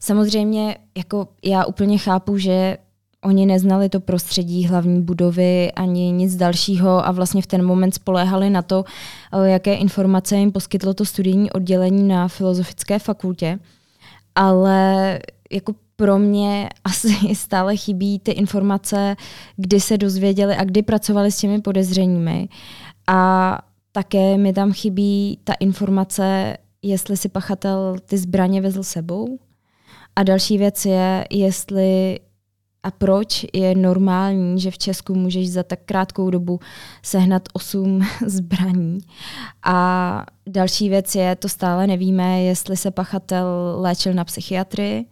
Samozřejmě 0.00 0.76
jako 0.96 1.28
já 1.44 1.64
úplně 1.64 1.98
chápu, 1.98 2.38
že 2.38 2.78
oni 3.24 3.46
neznali 3.46 3.88
to 3.88 4.00
prostředí 4.00 4.66
hlavní 4.66 5.02
budovy 5.02 5.72
ani 5.72 6.12
nic 6.12 6.36
dalšího 6.36 7.06
a 7.06 7.12
vlastně 7.12 7.42
v 7.42 7.46
ten 7.46 7.64
moment 7.64 7.94
spoléhali 7.94 8.50
na 8.50 8.62
to, 8.62 8.84
eh, 9.32 9.50
jaké 9.50 9.74
informace 9.74 10.36
jim 10.36 10.52
poskytlo 10.52 10.94
to 10.94 11.04
studijní 11.04 11.52
oddělení 11.52 12.08
na 12.08 12.28
Filozofické 12.28 12.98
fakultě. 12.98 13.58
Ale 14.34 15.18
jako 15.52 15.74
pro 15.96 16.18
mě 16.18 16.68
asi 16.84 17.34
stále 17.34 17.76
chybí 17.76 18.18
ty 18.18 18.30
informace, 18.30 19.16
kdy 19.56 19.80
se 19.80 19.98
dozvěděli 19.98 20.56
a 20.56 20.64
kdy 20.64 20.82
pracovali 20.82 21.32
s 21.32 21.38
těmi 21.38 21.60
podezřeními. 21.60 22.48
A 23.06 23.58
také 23.92 24.38
mi 24.38 24.52
tam 24.52 24.72
chybí 24.72 25.38
ta 25.44 25.52
informace, 25.60 26.56
jestli 26.82 27.16
si 27.16 27.28
pachatel 27.28 27.96
ty 28.06 28.18
zbraně 28.18 28.60
vezl 28.60 28.82
sebou. 28.82 29.38
A 30.16 30.22
další 30.22 30.58
věc 30.58 30.84
je, 30.84 31.26
jestli 31.30 32.18
a 32.82 32.90
proč 32.90 33.46
je 33.52 33.74
normální, 33.74 34.60
že 34.60 34.70
v 34.70 34.78
Česku 34.78 35.14
můžeš 35.14 35.52
za 35.52 35.62
tak 35.62 35.78
krátkou 35.84 36.30
dobu 36.30 36.60
sehnat 37.02 37.42
8 37.52 38.00
zbraní. 38.26 38.98
A 39.64 40.26
další 40.48 40.88
věc 40.88 41.14
je, 41.14 41.36
to 41.36 41.48
stále 41.48 41.86
nevíme, 41.86 42.42
jestli 42.42 42.76
se 42.76 42.90
pachatel 42.90 43.46
léčil 43.76 44.14
na 44.14 44.24
psychiatrii, 44.24 45.06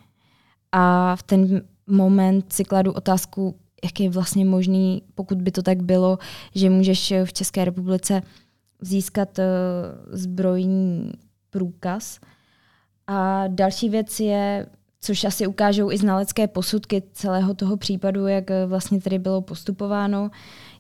a 0.73 1.17
v 1.17 1.23
ten 1.23 1.63
moment 1.87 2.53
si 2.53 2.65
kladu 2.65 2.93
otázku, 2.93 3.57
jak 3.85 4.01
je 4.01 4.11
vlastně 4.11 4.45
možný, 4.45 5.03
pokud 5.15 5.43
by 5.43 5.51
to 5.51 5.63
tak 5.63 5.83
bylo, 5.83 6.19
že 6.55 6.71
můžeš 6.71 7.13
v 7.25 7.33
České 7.33 7.65
republice 7.65 8.23
získat 8.81 9.39
uh, 9.39 9.45
zbrojní 10.11 11.13
průkaz. 11.51 12.19
A 13.07 13.45
další 13.49 13.89
věc 13.89 14.21
je, 14.21 14.67
což 15.01 15.25
asi 15.25 15.47
ukážou 15.47 15.91
i 15.91 15.99
znalecké 15.99 16.49
posudky 16.49 17.03
celého 17.13 17.55
toho 17.55 17.77
případu, 17.77 18.27
jak 18.27 18.51
eh, 18.51 18.67
vlastně 18.67 19.01
tady 19.01 19.19
bylo 19.19 19.41
postupováno, 19.41 20.31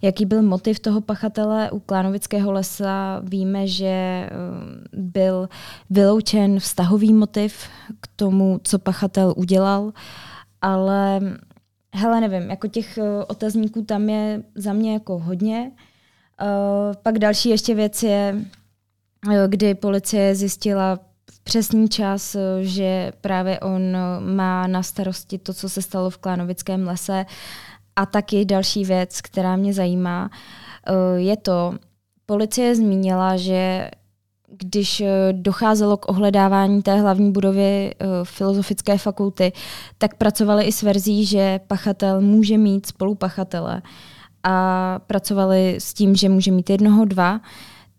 jaký 0.02 0.26
byl 0.26 0.42
motiv 0.42 0.80
toho 0.80 1.00
pachatele 1.00 1.70
u 1.70 1.78
Klánovického 1.78 2.52
lesa. 2.52 3.20
Víme, 3.24 3.66
že 3.66 3.86
eh, 3.86 4.30
byl 4.92 5.48
vyloučen 5.90 6.58
vztahový 6.60 7.12
motiv 7.12 7.68
k 8.00 8.08
tomu, 8.16 8.60
co 8.64 8.78
pachatel 8.78 9.34
udělal, 9.36 9.92
ale 10.62 11.20
hele, 11.94 12.20
nevím, 12.20 12.50
jako 12.50 12.68
těch 12.68 12.98
eh, 12.98 13.24
otazníků 13.24 13.82
tam 13.84 14.08
je 14.08 14.42
za 14.54 14.72
mě 14.72 14.92
jako 14.92 15.18
hodně. 15.18 15.72
Pak 17.02 17.18
další 17.18 17.48
ještě 17.48 17.74
věc 17.74 18.02
je, 18.02 18.44
kdy 19.48 19.74
policie 19.74 20.34
zjistila 20.34 20.98
přesný 21.44 21.88
čas, 21.88 22.34
eh, 22.34 22.40
že 22.60 23.12
právě 23.20 23.60
on 23.60 23.96
eh, 23.96 24.20
má 24.20 24.66
na 24.66 24.82
starosti 24.82 25.38
to, 25.38 25.54
co 25.54 25.68
se 25.68 25.82
stalo 25.82 26.10
v 26.10 26.18
Klánovickém 26.18 26.86
lese. 26.86 27.26
A 27.96 28.06
taky 28.06 28.44
další 28.44 28.84
věc, 28.84 29.20
která 29.20 29.56
mě 29.56 29.72
zajímá, 29.72 30.30
eh, 30.86 31.20
je 31.20 31.36
to, 31.36 31.74
policie 32.26 32.74
zmínila, 32.76 33.36
že 33.36 33.90
když 34.56 35.02
docházelo 35.32 35.96
k 35.96 36.08
ohledávání 36.08 36.82
té 36.82 37.00
hlavní 37.00 37.32
budovy 37.32 37.94
Filozofické 38.24 38.98
fakulty, 38.98 39.52
tak 39.98 40.14
pracovali 40.14 40.64
i 40.64 40.72
s 40.72 40.82
verzí, 40.82 41.26
že 41.26 41.60
pachatel 41.66 42.20
může 42.20 42.58
mít 42.58 42.86
spolupachatele. 42.86 43.82
A 44.42 44.98
pracovali 45.06 45.76
s 45.78 45.94
tím, 45.94 46.16
že 46.16 46.28
může 46.28 46.50
mít 46.50 46.70
jednoho, 46.70 47.04
dva 47.04 47.40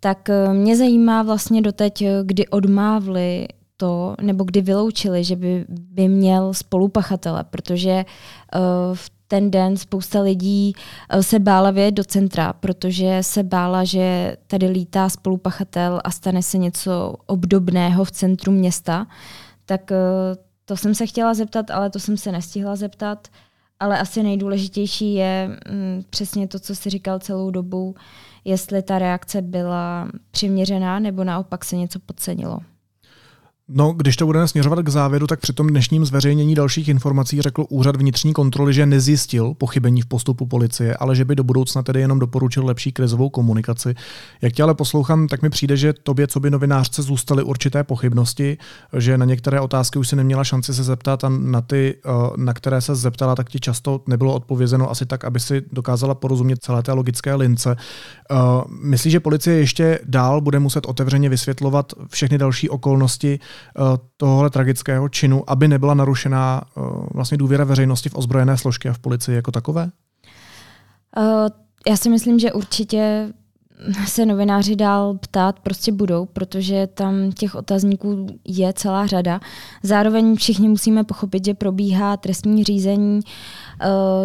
tak 0.03 0.29
eh, 0.29 0.53
mě 0.53 0.77
zajímá 0.77 1.23
vlastně 1.23 1.61
doteď, 1.61 2.01
eh, 2.01 2.19
kdy 2.23 2.47
odmávli 2.47 3.47
to, 3.77 4.15
nebo 4.21 4.43
kdy 4.43 4.61
vyloučili, 4.61 5.23
že 5.23 5.35
by, 5.35 5.65
by 5.69 6.07
měl 6.07 6.53
spolupachatele, 6.53 7.43
protože 7.43 8.05
uh, 8.55 8.95
v 8.95 9.11
ten 9.27 9.51
den 9.51 9.77
spousta 9.77 10.21
lidí 10.21 10.73
se 11.21 11.39
bála 11.39 11.71
vyjet 11.71 11.93
do 11.93 12.03
centra, 12.03 12.53
protože 12.53 13.17
se 13.21 13.43
bála, 13.43 13.83
že 13.83 14.37
tady 14.47 14.67
lítá 14.67 15.09
spolupachatel 15.09 16.01
a 16.03 16.11
stane 16.11 16.43
se 16.43 16.57
něco 16.57 17.15
obdobného 17.25 18.03
v 18.03 18.11
centru 18.11 18.51
města. 18.51 19.07
Tak 19.65 19.91
to 20.65 20.77
jsem 20.77 20.95
se 20.95 21.05
chtěla 21.05 21.33
zeptat, 21.33 21.71
ale 21.71 21.89
to 21.89 21.99
jsem 21.99 22.17
se 22.17 22.31
nestihla 22.31 22.75
zeptat. 22.75 23.27
Ale 23.79 23.99
asi 23.99 24.23
nejdůležitější 24.23 25.13
je 25.13 25.49
mm, 25.69 26.03
přesně 26.09 26.47
to, 26.47 26.59
co 26.59 26.75
jsi 26.75 26.89
říkal 26.89 27.19
celou 27.19 27.51
dobu, 27.51 27.95
jestli 28.45 28.81
ta 28.81 28.99
reakce 28.99 29.41
byla 29.41 30.07
přiměřená 30.31 30.99
nebo 30.99 31.23
naopak 31.23 31.65
se 31.65 31.75
něco 31.75 31.99
podcenilo. 31.99 32.59
No, 33.73 33.93
když 33.93 34.15
to 34.15 34.25
budeme 34.25 34.47
směřovat 34.47 34.79
k 34.79 34.89
závěru, 34.89 35.27
tak 35.27 35.39
při 35.39 35.53
tom 35.53 35.67
dnešním 35.67 36.05
zveřejnění 36.05 36.55
dalších 36.55 36.87
informací 36.87 37.41
řekl 37.41 37.65
úřad 37.69 37.95
vnitřní 37.95 38.33
kontroly, 38.33 38.73
že 38.73 38.85
nezjistil 38.85 39.53
pochybení 39.53 40.01
v 40.01 40.05
postupu 40.05 40.45
policie, 40.45 40.95
ale 40.95 41.15
že 41.15 41.25
by 41.25 41.35
do 41.35 41.43
budoucna 41.43 41.83
tedy 41.83 41.99
jenom 41.99 42.19
doporučil 42.19 42.65
lepší 42.65 42.91
krizovou 42.91 43.29
komunikaci. 43.29 43.95
Jak 44.41 44.53
tě 44.53 44.63
ale 44.63 44.73
poslouchám, 44.73 45.27
tak 45.27 45.41
mi 45.41 45.49
přijde, 45.49 45.77
že 45.77 45.93
tobě, 45.93 46.27
co 46.27 46.39
by 46.39 46.49
novinářce, 46.49 47.01
zůstaly 47.01 47.43
určité 47.43 47.83
pochybnosti, 47.83 48.57
že 48.97 49.17
na 49.17 49.25
některé 49.25 49.59
otázky 49.61 49.99
už 49.99 50.07
si 50.07 50.15
neměla 50.15 50.43
šanci 50.43 50.73
se 50.73 50.83
zeptat 50.83 51.23
a 51.23 51.29
na 51.29 51.61
ty, 51.61 51.95
eh, 52.05 52.09
na 52.37 52.53
které 52.53 52.81
se 52.81 52.95
zeptala, 52.95 53.35
tak 53.35 53.49
ti 53.49 53.59
často 53.59 54.01
nebylo 54.07 54.33
odpovězeno 54.33 54.91
asi 54.91 55.05
tak, 55.05 55.25
aby 55.25 55.39
si 55.39 55.61
dokázala 55.71 56.15
porozumět 56.15 56.63
celé 56.63 56.83
té 56.83 56.93
logické 56.93 57.35
lince. 57.35 57.75
Eh, 58.31 58.35
myslíš, 58.81 59.11
že 59.11 59.19
policie 59.19 59.57
ještě 59.57 59.99
dál 60.05 60.41
bude 60.41 60.59
muset 60.59 60.85
otevřeně 60.85 61.29
vysvětlovat 61.29 61.93
všechny 62.09 62.37
další 62.37 62.69
okolnosti, 62.69 63.39
Eh, 63.77 63.97
tohohle 64.17 64.49
tragického 64.49 65.09
činu, 65.09 65.43
aby 65.47 65.67
nebyla 65.67 65.93
narušená 65.93 66.61
eh, 66.65 66.81
vlastně 67.13 67.37
důvěra 67.37 67.63
veřejnosti 67.63 68.09
v 68.09 68.15
ozbrojené 68.15 68.57
složky 68.57 68.89
a 68.89 68.93
v 68.93 68.99
policii 68.99 69.35
jako 69.35 69.51
takové? 69.51 69.91
Uh, 71.17 71.47
já 71.87 71.97
si 71.97 72.09
myslím, 72.09 72.39
že 72.39 72.53
určitě 72.53 73.33
se 74.05 74.25
novináři 74.25 74.75
dál 74.75 75.13
ptát 75.13 75.59
prostě 75.59 75.91
budou, 75.91 76.25
protože 76.25 76.87
tam 76.87 77.31
těch 77.31 77.55
otazníků 77.55 78.27
je 78.45 78.73
celá 78.73 79.07
řada. 79.07 79.39
Zároveň 79.83 80.35
všichni 80.35 80.69
musíme 80.69 81.03
pochopit, 81.03 81.45
že 81.45 81.53
probíhá 81.53 82.17
trestní 82.17 82.63
řízení, 82.63 83.19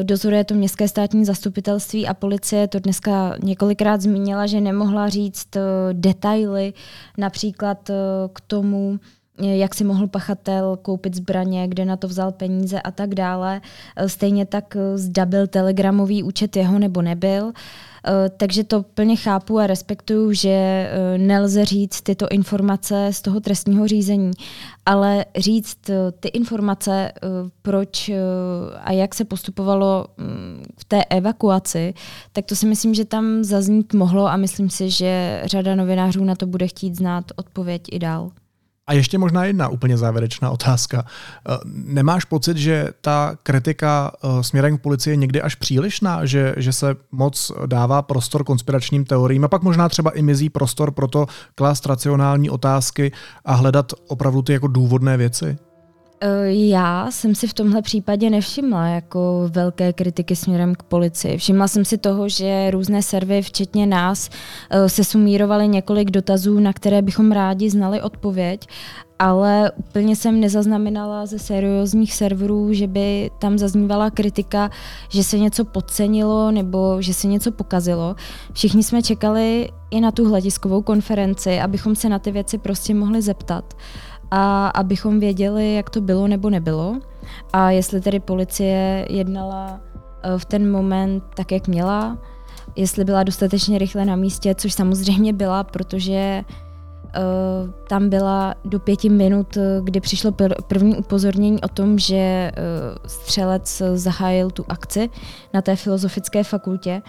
dozoruje 0.03 0.45
to 0.45 0.55
městské 0.55 0.89
státní 0.89 1.25
zastupitelství 1.25 2.09
a 2.09 2.15
policie 2.15 2.69
to 2.69 2.79
dneska 2.79 3.35
několikrát 3.43 4.01
zmínila, 4.01 4.47
že 4.47 4.61
nemohla 4.61 5.09
říct 5.09 5.49
detaily 5.93 6.73
například 7.19 7.91
k 8.33 8.41
tomu, 8.47 8.99
jak 9.39 9.75
si 9.75 9.85
mohl 9.85 10.07
pachatel 10.07 10.79
koupit 10.83 11.15
zbraně, 11.15 11.69
kde 11.69 11.85
na 11.85 11.97
to 11.97 12.09
vzal 12.09 12.33
peníze 12.33 12.81
a 12.81 12.91
tak 12.91 13.15
dále. 13.15 13.61
Stejně 14.07 14.47
tak 14.47 14.77
eh, 14.77 14.99
zda 14.99 15.27
byl 15.27 15.47
telegramový 15.47 16.23
účet 16.23 16.57
jeho 16.57 16.79
nebo 16.79 17.03
nebyl. 17.03 17.53
Takže 18.37 18.65
to 18.65 18.83
plně 18.83 19.17
chápu 19.17 19.59
a 19.59 19.67
respektuju, 19.67 20.33
že 20.33 20.91
nelze 21.17 21.65
říct 21.65 22.01
tyto 22.01 22.29
informace 22.29 23.09
z 23.13 23.23
toho 23.23 23.41
trestního 23.41 23.89
řízení, 23.89 24.31
ale 24.87 25.25
říct 25.37 25.79
ty 26.21 26.29
informace, 26.29 27.13
proč 27.63 28.11
a 28.81 28.93
jak 28.93 29.15
se 29.15 29.25
postupovalo 29.25 30.07
v 30.79 30.85
té 30.85 31.05
evakuaci, 31.05 31.95
tak 32.33 32.45
to 32.47 32.57
si 32.57 32.67
myslím, 32.67 32.95
že 32.95 33.05
tam 33.05 33.45
zaznít 33.45 33.95
mohlo 33.95 34.27
a 34.27 34.37
myslím 34.37 34.71
si, 34.71 34.91
že 34.91 35.43
řada 35.45 35.75
novinářů 35.75 36.25
na 36.25 36.35
to 36.35 36.47
bude 36.47 36.67
chtít 36.67 36.97
znát 36.97 37.25
odpověď 37.37 37.83
i 37.93 37.99
dál. 37.99 38.31
A 38.87 38.93
ještě 38.93 39.19
možná 39.19 39.45
jedna 39.45 39.69
úplně 39.69 39.99
závěrečná 39.99 40.51
otázka. 40.51 41.05
Eh, 41.49 41.59
nemáš 41.65 42.25
pocit, 42.25 42.57
že 42.57 42.89
ta 43.01 43.37
kritika 43.43 44.13
eh, 44.15 44.43
směrem 44.43 44.79
k 44.79 44.81
policii 44.81 45.13
je 45.13 45.17
někdy 45.17 45.43
až 45.43 45.55
přílišná, 45.55 46.25
že, 46.25 46.55
že 46.57 46.73
se 46.73 46.97
moc 47.13 47.53
dává 47.67 48.03
prostor 48.03 48.45
konspiračním 48.45 49.05
teoriím 49.05 49.45
a 49.45 49.49
pak 49.49 49.63
možná 49.63 49.89
třeba 49.89 50.11
i 50.11 50.23
mizí 50.23 50.51
prostor 50.51 50.91
pro 50.91 51.09
to 51.09 51.27
klást 51.55 51.87
racionální 51.87 52.51
otázky 52.51 53.13
a 53.45 53.55
hledat 53.55 53.93
opravdu 54.09 54.43
ty 54.43 54.53
jako 54.53 54.67
důvodné 54.67 55.17
věci? 55.17 55.59
Eh, 56.21 56.29
já 56.47 57.11
jsem 57.11 57.35
si 57.35 57.47
v 57.47 57.55
tomhle 57.55 57.83
případě 57.83 58.31
nevšimla 58.31 58.87
jako 58.87 59.49
velké 59.53 59.93
kritiky 59.93 60.37
směrem 60.37 60.75
k 60.75 60.83
policii. 60.83 61.39
Všimla 61.39 61.69
jsem 61.69 61.85
si 61.85 61.99
toho, 61.99 62.29
že 62.29 62.71
různé 62.71 63.03
servy, 63.03 63.43
včetně 63.43 63.87
nás, 63.87 64.31
eh, 64.71 64.89
se 64.89 65.05
sumírovaly 65.05 65.69
několik 65.69 66.11
dotazů, 66.11 66.61
na 66.61 66.73
které 66.73 67.03
bychom 67.03 67.33
rádi 67.33 67.71
znali 67.71 68.03
odpověď, 68.03 68.67
ale 69.19 69.73
úplně 69.77 70.17
jsem 70.17 70.41
nezaznamenala 70.41 71.27
ze 71.27 71.39
seriózních 71.39 72.15
serverů, 72.15 72.73
že 72.73 72.87
by 72.87 73.31
tam 73.39 73.59
zaznívala 73.59 74.11
kritika, 74.11 74.71
že 75.09 75.25
se 75.25 75.39
něco 75.39 75.65
podcenilo 75.65 76.51
nebo 76.51 77.03
že 77.03 77.15
se 77.15 77.27
něco 77.27 77.53
pokazilo. 77.53 78.17
Všichni 78.53 78.83
jsme 78.83 79.03
čekali 79.03 79.69
i 79.91 80.01
na 80.01 80.11
tu 80.11 80.29
hlediskovou 80.29 80.83
konferenci, 80.83 81.61
abychom 81.61 81.97
se 81.97 82.09
na 82.09 82.19
ty 82.19 82.31
věci 82.31 82.59
prostě 82.59 82.95
mohli 82.95 83.23
zeptat 83.23 83.75
a 84.39 84.69
abychom 84.69 85.21
věděli, 85.21 85.75
jak 85.75 85.91
to 85.91 86.01
bylo 86.01 86.29
nebo 86.29 86.51
nebylo 86.51 87.01
a 87.53 87.71
jestli 87.71 88.01
tedy 88.01 88.21
policie 88.21 89.07
jednala 89.11 89.81
eh, 90.23 90.39
v 90.39 90.45
ten 90.45 90.71
moment 90.71 91.25
tak, 91.35 91.53
jak 91.53 91.69
měla, 91.69 92.19
jestli 92.77 93.05
byla 93.05 93.23
dostatečně 93.23 93.79
rychle 93.79 94.05
na 94.05 94.17
místě, 94.17 94.55
což 94.55 94.73
samozřejmě 94.73 95.33
byla, 95.33 95.65
protože 95.65 96.45
uh, 96.49 97.71
tam 97.89 98.09
byla 98.09 98.55
do 98.65 98.81
pěti 98.81 99.09
minut, 99.09 99.57
eh, 99.57 99.81
kdy 99.85 100.01
přišlo 100.01 100.33
první 100.67 100.97
upozornění 100.97 101.61
o 101.61 101.69
tom, 101.69 101.99
že 101.99 102.53
střelec 103.07 103.83
zahájil 103.95 104.51
tu 104.51 104.65
akci 104.69 105.11
na 105.55 105.63
té 105.63 105.77
filozofické 105.77 106.45
fakultě. 106.45 107.03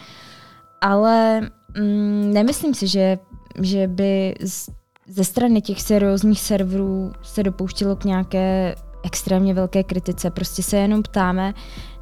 Ale 0.82 1.42
mm, 1.78 2.32
nemyslím 2.34 2.74
si, 2.74 2.88
že, 2.88 3.20
že 3.62 3.88
by 3.88 4.36
ze 5.08 5.24
strany 5.24 5.62
těch 5.62 5.82
seriózních 5.82 6.39
serverů 6.39 7.12
se 7.22 7.43
dopouštilo 7.43 7.96
k 7.96 8.04
nějaké 8.04 8.76
extrémně 9.04 9.54
velké 9.54 9.84
kritice. 9.84 10.30
Prostě 10.30 10.63
se 10.63 10.78
jenom 10.78 11.04
ptáme. 11.04 11.54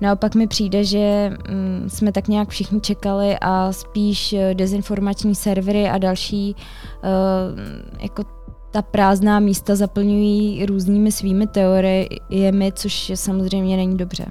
Naopak 0.01 0.35
mi 0.35 0.47
přijde, 0.47 0.83
že 0.83 1.31
mm, 1.49 1.89
jsme 1.89 2.11
tak 2.11 2.27
nějak 2.27 2.49
všichni 2.49 2.81
čekali 2.81 3.37
a 3.41 3.71
spíš 3.71 4.33
eh, 4.33 4.53
dezinformační 4.53 5.35
servery 5.35 5.89
a 5.89 5.97
další 5.97 6.55
uh, 6.55 8.01
jako 8.01 8.23
ta 8.71 8.81
prázdná 8.81 9.39
místa 9.39 9.75
zaplňují 9.75 10.65
různými 10.65 11.11
svými 11.11 11.47
teoriemi, 11.47 12.71
což 12.75 13.11
samozřejmě 13.15 13.77
není 13.77 13.97
dobře. 13.97 14.25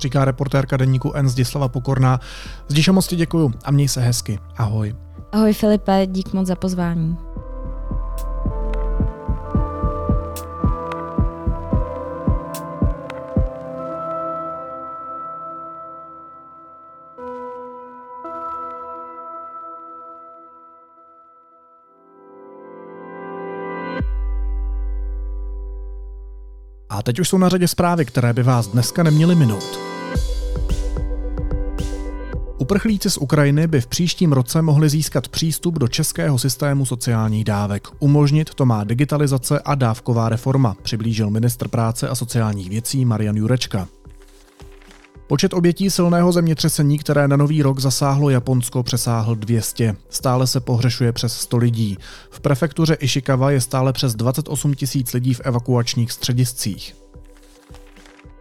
Říká 0.00 0.24
reportérka 0.24 0.76
denníku 0.76 1.12
N 1.12 1.28
Zdislava 1.28 1.68
Pokorná. 1.68 2.20
Zdiša 2.68 2.92
moc 2.92 3.06
ti 3.06 3.16
děkuju 3.16 3.52
a 3.64 3.70
měj 3.70 3.88
se 3.88 4.00
hezky. 4.00 4.38
Ahoj. 4.56 4.94
Ahoj 5.32 5.52
Filipe, 5.52 6.06
dík 6.06 6.32
moc 6.32 6.46
za 6.46 6.54
pozvání. 6.54 7.29
A 27.00 27.02
teď 27.02 27.18
už 27.18 27.28
jsou 27.28 27.38
na 27.38 27.48
řadě 27.48 27.68
zprávy, 27.68 28.04
které 28.04 28.32
by 28.32 28.42
vás 28.42 28.66
dneska 28.66 29.02
neměly 29.02 29.34
minout. 29.34 29.78
Uprchlíci 32.58 33.10
z 33.10 33.16
Ukrajiny 33.16 33.66
by 33.66 33.80
v 33.80 33.86
příštím 33.86 34.32
roce 34.32 34.62
mohli 34.62 34.88
získat 34.88 35.28
přístup 35.28 35.78
do 35.78 35.88
českého 35.88 36.38
systému 36.38 36.86
sociálních 36.86 37.44
dávek. 37.44 37.88
Umožnit 37.98 38.54
to 38.54 38.66
má 38.66 38.84
digitalizace 38.84 39.60
a 39.60 39.74
dávková 39.74 40.28
reforma, 40.28 40.76
přiblížil 40.82 41.30
ministr 41.30 41.68
práce 41.68 42.08
a 42.08 42.14
sociálních 42.14 42.70
věcí 42.70 43.04
Marian 43.04 43.36
Jurečka. 43.36 43.88
Počet 45.30 45.54
obětí 45.54 45.90
silného 45.90 46.32
zemětřesení, 46.32 46.98
které 46.98 47.28
na 47.28 47.36
nový 47.36 47.62
rok 47.62 47.78
zasáhlo 47.78 48.30
Japonsko, 48.30 48.82
přesáhl 48.82 49.34
200. 49.34 49.96
Stále 50.08 50.46
se 50.46 50.60
pohřešuje 50.60 51.12
přes 51.12 51.34
100 51.34 51.56
lidí. 51.56 51.96
V 52.30 52.40
prefektuře 52.40 52.94
Ishikawa 52.94 53.50
je 53.50 53.60
stále 53.60 53.92
přes 53.92 54.14
28 54.14 54.74
tisíc 54.74 55.12
lidí 55.12 55.34
v 55.34 55.40
evakuačních 55.44 56.12
střediscích. 56.12 56.96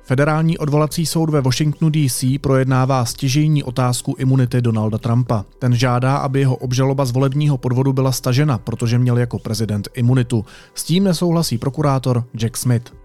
Federální 0.04 0.58
odvolací 0.58 1.06
soud 1.06 1.30
ve 1.30 1.42
Washingtonu 1.42 1.92
DC 1.92 2.24
projednává 2.42 3.06
stěžejní 3.06 3.64
otázku 3.64 4.16
imunity 4.20 4.62
Donalda 4.62 4.98
Trumpa. 4.98 5.46
Ten 5.60 5.76
žádá, 5.76 6.18
aby 6.18 6.40
jeho 6.40 6.56
obžaloba 6.56 7.06
z 7.06 7.12
volebního 7.12 7.58
podvodu 7.58 7.94
byla 7.94 8.12
stažena, 8.12 8.58
protože 8.58 9.00
měl 9.00 9.18
jako 9.18 9.40
prezident 9.40 9.90
imunitu. 9.94 10.46
S 10.74 10.84
tím 10.84 11.04
nesouhlasí 11.04 11.58
prokurátor 11.58 12.24
Jack 12.38 12.58
Smith. 12.58 12.99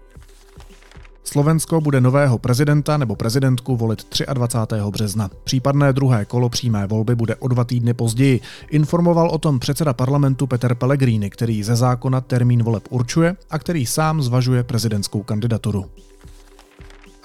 Slovensko 1.25 1.81
bude 1.81 2.01
nového 2.01 2.37
prezidenta 2.37 2.97
nebo 2.97 3.15
prezidentku 3.15 3.75
volit 3.75 4.05
23. 4.33 4.75
března. 4.89 5.29
Případné 5.43 5.93
druhé 5.93 6.25
kolo 6.25 6.49
přímé 6.49 6.87
volby 6.87 7.15
bude 7.15 7.35
o 7.35 7.47
dva 7.47 7.63
týdny 7.63 7.93
později. 7.93 8.39
Informoval 8.69 9.29
o 9.29 9.37
tom 9.37 9.59
předseda 9.59 9.93
parlamentu 9.93 10.47
Peter 10.47 10.75
Pellegrini, 10.75 11.29
který 11.29 11.63
ze 11.63 11.75
zákona 11.75 12.21
termín 12.21 12.63
voleb 12.63 12.83
určuje 12.89 13.35
a 13.49 13.59
který 13.59 13.85
sám 13.85 14.21
zvažuje 14.21 14.63
prezidentskou 14.63 15.23
kandidaturu 15.23 15.85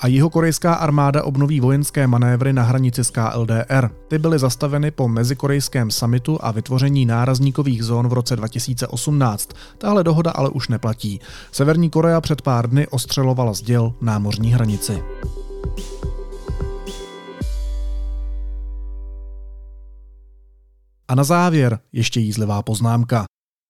a 0.01 0.07
jihokorejská 0.07 0.75
armáda 0.75 1.25
obnoví 1.25 1.61
vojenské 1.61 2.07
manévry 2.07 2.53
na 2.53 2.63
hranici 2.63 3.05
s 3.05 3.11
KLDR. 3.11 3.91
Ty 4.09 4.19
byly 4.19 4.39
zastaveny 4.39 4.91
po 4.91 5.09
mezikorejském 5.09 5.91
samitu 5.91 6.39
a 6.41 6.51
vytvoření 6.51 7.07
nárazníkových 7.07 7.85
zón 7.85 8.09
v 8.09 8.13
roce 8.13 8.37
2018. 8.37 9.51
Tahle 9.79 10.05
dohoda 10.05 10.31
ale 10.31 10.51
už 10.51 10.69
neplatí. 10.69 11.21
Severní 11.53 11.91
Korea 11.91 12.21
před 12.21 12.43
pár 12.43 12.71
dny 12.71 12.87
ostřelovala 12.89 13.55
z 13.55 13.63
děl 13.63 13.95
námořní 14.01 14.53
hranici. 14.53 15.03
A 21.09 21.15
na 21.15 21.25
závěr 21.25 21.79
ještě 21.93 22.21
jízlivá 22.21 22.63
poznámka. 22.63 23.25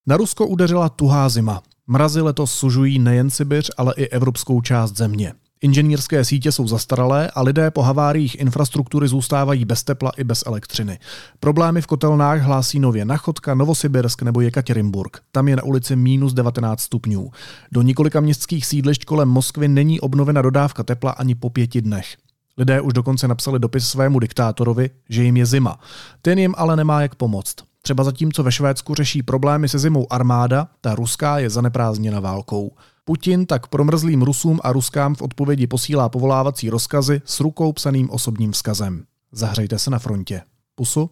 Na 0.07 0.17
Rusko 0.17 0.47
udeřila 0.47 0.89
tuhá 0.89 1.29
zima. 1.29 1.63
Mrazy 1.87 2.21
letos 2.21 2.53
sužují 2.53 2.99
nejen 2.99 3.31
Sibiř, 3.31 3.71
ale 3.77 3.95
i 3.97 4.09
evropskou 4.09 4.61
část 4.61 4.97
země. 4.97 5.33
Inženýrské 5.63 6.25
sítě 6.25 6.53
jsou 6.53 6.69
zastaralé 6.69 7.31
a 7.31 7.43
lidé 7.43 7.71
po 7.71 7.83
haváriích 7.83 8.41
infrastruktury 8.41 9.09
zůstávají 9.09 9.65
bez 9.65 9.85
tepla 9.85 10.13
i 10.17 10.25
bez 10.25 10.43
elektřiny. 10.47 10.99
Problémy 11.41 11.83
v 11.83 11.87
kotelnách 11.87 12.41
hlásí 12.41 12.81
nově 12.81 13.05
Nachodka, 13.05 13.55
Novosibirsk 13.55 14.23
nebo 14.23 14.41
Jekatěrinburg. 14.41 15.21
Tam 15.33 15.49
je 15.49 15.57
na 15.57 15.63
ulici 15.63 15.97
minus 15.97 16.33
19 16.33 16.81
stupňů. 16.81 17.31
Do 17.73 17.83
několika 17.83 18.21
městských 18.21 18.67
sídlišť 18.67 19.05
kolem 19.05 19.29
Moskvy 19.29 19.69
není 19.69 20.01
obnovena 20.01 20.43
dodávka 20.43 20.83
tepla 20.83 21.11
ani 21.11 21.35
po 21.35 21.51
pěti 21.51 21.81
dnech. 21.81 22.17
Lidé 22.59 22.81
už 22.81 22.93
dokonce 22.93 23.29
napsali 23.29 23.59
dopis 23.59 23.89
svému 23.89 24.19
diktátorovi, 24.19 24.91
že 25.09 25.23
jim 25.23 25.37
je 25.37 25.47
zima. 25.47 25.81
Ten 26.23 26.39
jim 26.39 26.55
ale 26.57 26.77
nemá 26.77 27.03
jak 27.03 27.15
pomoct. 27.15 27.55
Třeba 27.83 28.05
zatímco 28.05 28.43
ve 28.43 28.53
Švédsku 28.53 28.95
řeší 28.95 29.23
problémy 29.23 29.69
se 29.69 29.79
zimou 29.79 30.07
armáda, 30.13 30.69
ta 30.81 30.95
ruská 30.95 31.39
je 31.39 31.51
zaneprázdněna 31.51 32.21
válkou. 32.21 32.73
Putin 33.11 33.47
tak 33.47 33.67
promrzlým 33.67 34.23
Rusům 34.23 34.61
a 34.63 34.73
Ruskám 34.73 35.15
v 35.15 35.23
odpovědi 35.23 35.67
posílá 35.67 36.09
povolávací 36.09 36.71
rozkazy 36.71 37.23
s 37.25 37.41
rukou 37.41 37.73
psaným 37.73 38.11
osobním 38.11 38.53
vzkazem. 38.53 39.05
Zahřejte 39.33 39.79
se 39.79 39.91
na 39.91 39.99
frontě. 39.99 40.43
Pusu, 40.75 41.11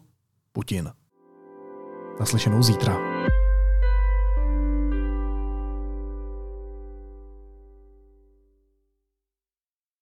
Putin. 0.53 0.89
Naslyšenou 2.19 2.63
zítra. 2.63 3.08